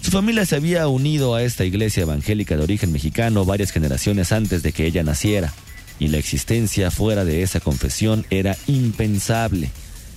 Su 0.02 0.10
familia 0.10 0.46
se 0.46 0.56
había 0.56 0.86
unido 0.86 1.34
a 1.34 1.42
esta 1.42 1.64
iglesia 1.64 2.02
evangélica 2.02 2.56
de 2.56 2.62
origen 2.62 2.92
mexicano 2.92 3.44
varias 3.44 3.70
generaciones 3.70 4.32
antes 4.32 4.62
de 4.62 4.72
que 4.72 4.86
ella 4.86 5.02
naciera, 5.02 5.52
y 5.98 6.08
la 6.08 6.18
existencia 6.18 6.90
fuera 6.90 7.24
de 7.24 7.42
esa 7.42 7.60
confesión 7.60 8.26
era 8.30 8.56
impensable. 8.66 9.70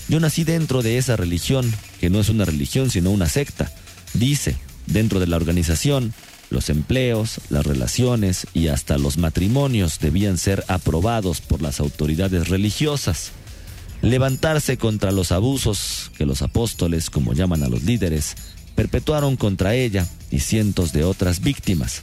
Yo 0.09 0.19
nací 0.19 0.43
dentro 0.43 0.81
de 0.81 0.97
esa 0.97 1.15
religión, 1.15 1.73
que 1.99 2.09
no 2.09 2.19
es 2.19 2.29
una 2.29 2.45
religión 2.45 2.89
sino 2.89 3.11
una 3.11 3.27
secta, 3.27 3.71
dice, 4.13 4.55
Dentro 4.87 5.19
de 5.19 5.27
la 5.27 5.37
organización, 5.37 6.13
los 6.49 6.69
empleos, 6.69 7.39
las 7.49 7.65
relaciones 7.65 8.47
y 8.53 8.67
hasta 8.67 8.97
los 8.97 9.17
matrimonios 9.17 9.99
debían 9.99 10.37
ser 10.37 10.63
aprobados 10.67 11.41
por 11.41 11.61
las 11.61 11.79
autoridades 11.79 12.47
religiosas. 12.47 13.31
Levantarse 14.01 14.77
contra 14.77 15.11
los 15.11 15.31
abusos 15.31 16.11
que 16.17 16.25
los 16.25 16.41
apóstoles, 16.41 17.09
como 17.09 17.33
llaman 17.33 17.63
a 17.63 17.69
los 17.69 17.83
líderes, 17.83 18.35
perpetuaron 18.75 19.37
contra 19.37 19.75
ella 19.75 20.07
y 20.29 20.39
cientos 20.39 20.91
de 20.93 21.03
otras 21.03 21.39
víctimas. 21.39 22.01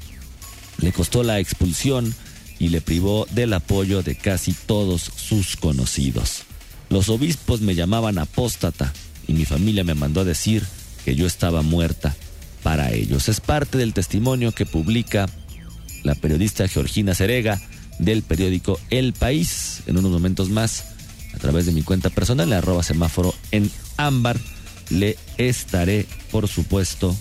Le 0.79 0.93
costó 0.93 1.23
la 1.23 1.39
expulsión 1.39 2.15
y 2.59 2.71
le 2.71 2.81
privó 2.81 3.27
del 3.31 3.53
apoyo 3.53 4.03
de 4.03 4.17
casi 4.17 4.53
todos 4.53 5.13
sus 5.15 5.57
conocidos. 5.57 6.43
Los 6.89 7.09
obispos 7.09 7.61
me 7.61 7.75
llamaban 7.75 8.19
apóstata 8.19 8.93
y 9.29 9.35
mi 9.35 9.45
familia 9.45 9.85
me 9.85 9.95
mandó 9.95 10.23
a 10.23 10.25
decir 10.25 10.65
que 11.05 11.15
yo 11.15 11.27
estaba 11.27 11.63
muerta 11.63 12.17
para 12.63 12.93
ellos. 12.93 13.29
Es 13.29 13.41
parte 13.41 13.79
del 13.79 13.93
testimonio 13.93 14.53
que 14.53 14.67
publica 14.67 15.29
la 16.03 16.15
periodista 16.15 16.69
Georgina 16.69 17.15
Cerega 17.15 17.61
del 17.99 18.23
periódico 18.23 18.81
El 18.91 19.13
País. 19.13 19.83
En 19.87 19.99
unos 19.99 20.11
momentos 20.11 20.51
más, 20.51 20.85
a 21.35 21.39
través 21.39 21.67
de 21.67 21.73
mi 21.73 21.83
cuenta 21.83 22.11
personal, 22.11 22.53
arroba 22.53 22.83
semáforo 22.83 23.35
en 23.51 23.71
ámbar, 23.97 24.39
le 24.89 25.17
estaré, 25.37 26.07
por 26.31 26.49
supuesto, 26.49 27.17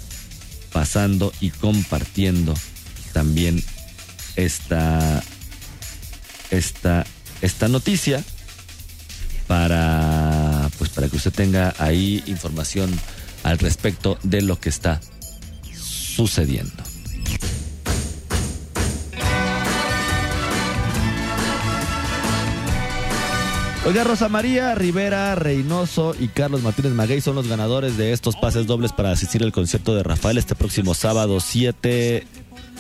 pasando 0.72 1.34
y 1.40 1.50
compartiendo 1.52 2.54
también 3.14 3.64
esta, 4.36 5.22
esta, 6.52 7.06
esta 7.42 7.68
noticia 7.68 8.24
para, 9.48 10.70
pues 10.78 10.92
para 10.92 11.10
que 11.10 11.18
usted 11.18 11.34
tenga 11.34 11.74
ahí 11.80 12.24
información 12.28 12.92
al 13.44 13.58
respecto 13.60 14.18
de 14.24 14.42
lo 14.42 14.60
que 14.60 14.70
está 14.70 15.02
sucediendo. 16.20 16.84
Oiga, 23.86 24.04
Rosa 24.04 24.28
María 24.28 24.76
Rivera 24.76 25.34
Reynoso 25.36 26.14
y 26.20 26.28
Carlos 26.28 26.62
Martínez 26.62 26.92
Maguey 26.92 27.22
son 27.22 27.36
los 27.36 27.48
ganadores 27.48 27.96
de 27.96 28.12
estos 28.12 28.36
pases 28.36 28.68
dobles 28.68 28.92
para 28.92 29.12
asistir 29.12 29.44
al 29.44 29.54
concierto 29.54 29.96
de 29.96 30.04
Rafael 30.04 30.38
este 30.38 30.56
próximo 30.56 30.94
sábado 30.94 31.40
7, 31.40 32.28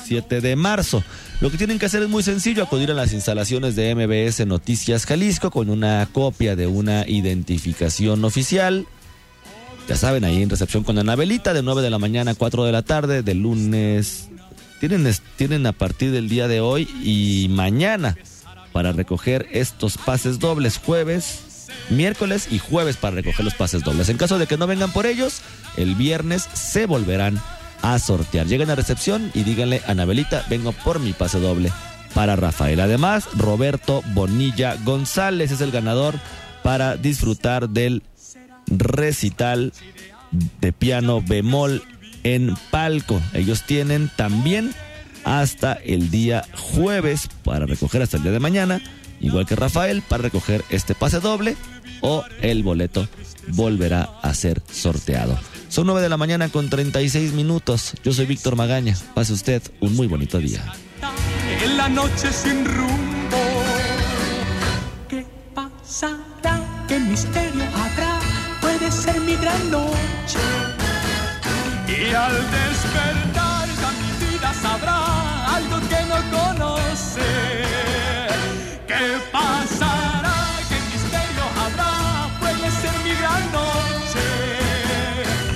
7 0.06 0.42
de 0.42 0.56
marzo. 0.58 1.02
Lo 1.40 1.50
que 1.50 1.58
tienen 1.58 1.80
que 1.80 1.86
hacer 1.86 2.04
es 2.04 2.10
muy 2.10 2.24
sencillo, 2.24 2.64
acudir 2.64 2.92
a 2.92 2.94
las 2.94 3.14
instalaciones 3.14 3.78
de 3.78 3.96
MBS 3.96 4.46
Noticias 4.46 5.06
Jalisco 5.06 5.50
con 5.50 5.70
una 5.70 6.10
copia 6.12 6.58
de 6.58 6.68
una 6.68 7.08
identificación 7.08 8.26
oficial, 8.26 8.86
ya 9.90 9.96
saben, 9.96 10.24
ahí 10.24 10.44
en 10.44 10.52
recepción 10.52 10.84
con 10.84 11.00
Anabelita 11.00 11.52
de 11.52 11.64
9 11.64 11.82
de 11.82 11.90
la 11.90 11.98
mañana 11.98 12.32
a 12.32 12.36
4 12.36 12.64
de 12.64 12.72
la 12.72 12.84
tarde, 12.84 13.24
de 13.24 13.34
lunes. 13.34 14.30
Tienen, 14.80 15.12
tienen 15.36 15.66
a 15.66 15.72
partir 15.72 16.12
del 16.12 16.30
día 16.30 16.48
de 16.48 16.62
hoy 16.62 16.84
y 17.04 17.48
mañana 17.50 18.16
para 18.72 18.92
recoger 18.92 19.48
estos 19.52 19.98
pases 19.98 20.38
dobles 20.38 20.78
jueves, 20.78 21.68
miércoles 21.90 22.50
y 22.52 22.60
jueves 22.60 22.98
para 22.98 23.16
recoger 23.16 23.44
los 23.44 23.56
pases 23.56 23.84
dobles. 23.84 24.10
En 24.10 24.18
caso 24.18 24.38
de 24.38 24.46
que 24.46 24.58
no 24.58 24.68
vengan 24.68 24.92
por 24.92 25.08
ellos, 25.08 25.42
el 25.76 25.96
viernes 25.96 26.48
se 26.54 26.86
volverán 26.86 27.42
a 27.82 27.98
sortear. 27.98 28.46
Lleguen 28.46 28.70
a 28.70 28.76
recepción 28.76 29.32
y 29.34 29.42
díganle, 29.42 29.82
Anabelita, 29.88 30.46
vengo 30.52 30.72
por 30.72 31.00
mi 31.00 31.14
pase 31.14 31.40
doble 31.40 31.72
para 32.14 32.36
Rafael. 32.36 32.80
Además, 32.80 33.28
Roberto 33.36 34.04
Bonilla 34.14 34.76
González 34.86 35.50
es 35.50 35.62
el 35.62 35.72
ganador 35.72 36.14
para 36.62 36.96
disfrutar 36.96 37.70
del 37.70 38.04
recital 38.70 39.74
de 40.62 40.72
piano 40.74 41.22
bemol 41.22 41.84
en 42.24 42.56
palco. 42.72 43.22
Ellos 43.34 43.64
tienen 43.66 44.10
también 44.16 44.74
hasta 45.24 45.74
el 45.74 46.12
día 46.12 46.46
jueves 46.56 47.30
para 47.44 47.66
recoger 47.66 48.02
hasta 48.02 48.18
el 48.18 48.24
día 48.24 48.32
de 48.32 48.40
mañana, 48.40 48.82
igual 49.20 49.46
que 49.46 49.56
Rafael, 49.56 50.02
para 50.02 50.24
recoger 50.24 50.64
este 50.70 50.96
pase 50.96 51.20
doble 51.20 51.56
o 52.02 52.24
el 52.42 52.64
boleto 52.64 53.08
volverá 53.50 54.10
a 54.22 54.34
ser 54.34 54.62
sorteado. 54.72 55.38
Son 55.70 55.86
9 55.86 56.02
de 56.02 56.10
la 56.10 56.18
mañana 56.18 56.50
con 56.50 56.70
36 56.70 57.34
minutos. 57.34 57.94
Yo 58.04 58.12
soy 58.12 58.26
Víctor 58.26 58.56
Magaña. 58.56 58.98
Pase 59.14 59.34
usted 59.34 59.62
un 59.82 59.96
muy 59.96 60.08
bonito 60.08 60.40
día. 60.40 60.64
En 61.64 61.78
la 61.78 61.90
noche 61.90 62.32
sin 62.32 62.66
rumbo, 62.66 63.38
¿qué 65.08 65.26
pasará? 65.54 66.86
¿Qué 66.88 67.00
misterio 67.00 67.64
habrá? 67.76 68.09
Puede 69.10 69.14
ser 69.14 69.22
mi 69.22 69.36
gran 69.36 69.72
noche. 69.72 70.40
Y 71.88 72.14
al 72.14 72.34
despertar 72.52 73.68
ya 73.82 73.92
mi 74.02 74.28
vida 74.28 74.54
sabrá 74.62 75.56
algo 75.56 75.80
que 75.90 76.02
no 76.06 76.18
conoce. 76.38 77.30
¿Qué 78.88 79.18
pasará? 79.32 80.36
¿Qué 80.70 80.78
misterio 80.92 81.46
habrá? 81.64 82.30
Puede 82.40 82.72
ser 82.82 82.94
mi 83.04 83.14
gran 83.22 83.52
noche. 83.52 84.26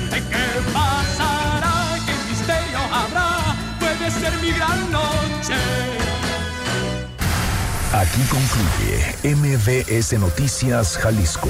¿Qué 0.10 0.48
pasará? 0.74 1.98
¿Qué 2.06 2.14
misterio 2.30 2.80
habrá? 2.92 3.56
Puede 3.80 4.12
ser 4.12 4.34
mi 4.42 4.52
gran 4.52 4.92
noche. 4.92 5.56
Aquí 7.94 8.22
concluye 8.24 9.36
MBS 9.36 10.14
Noticias 10.20 10.98
Jalisco. 10.98 11.50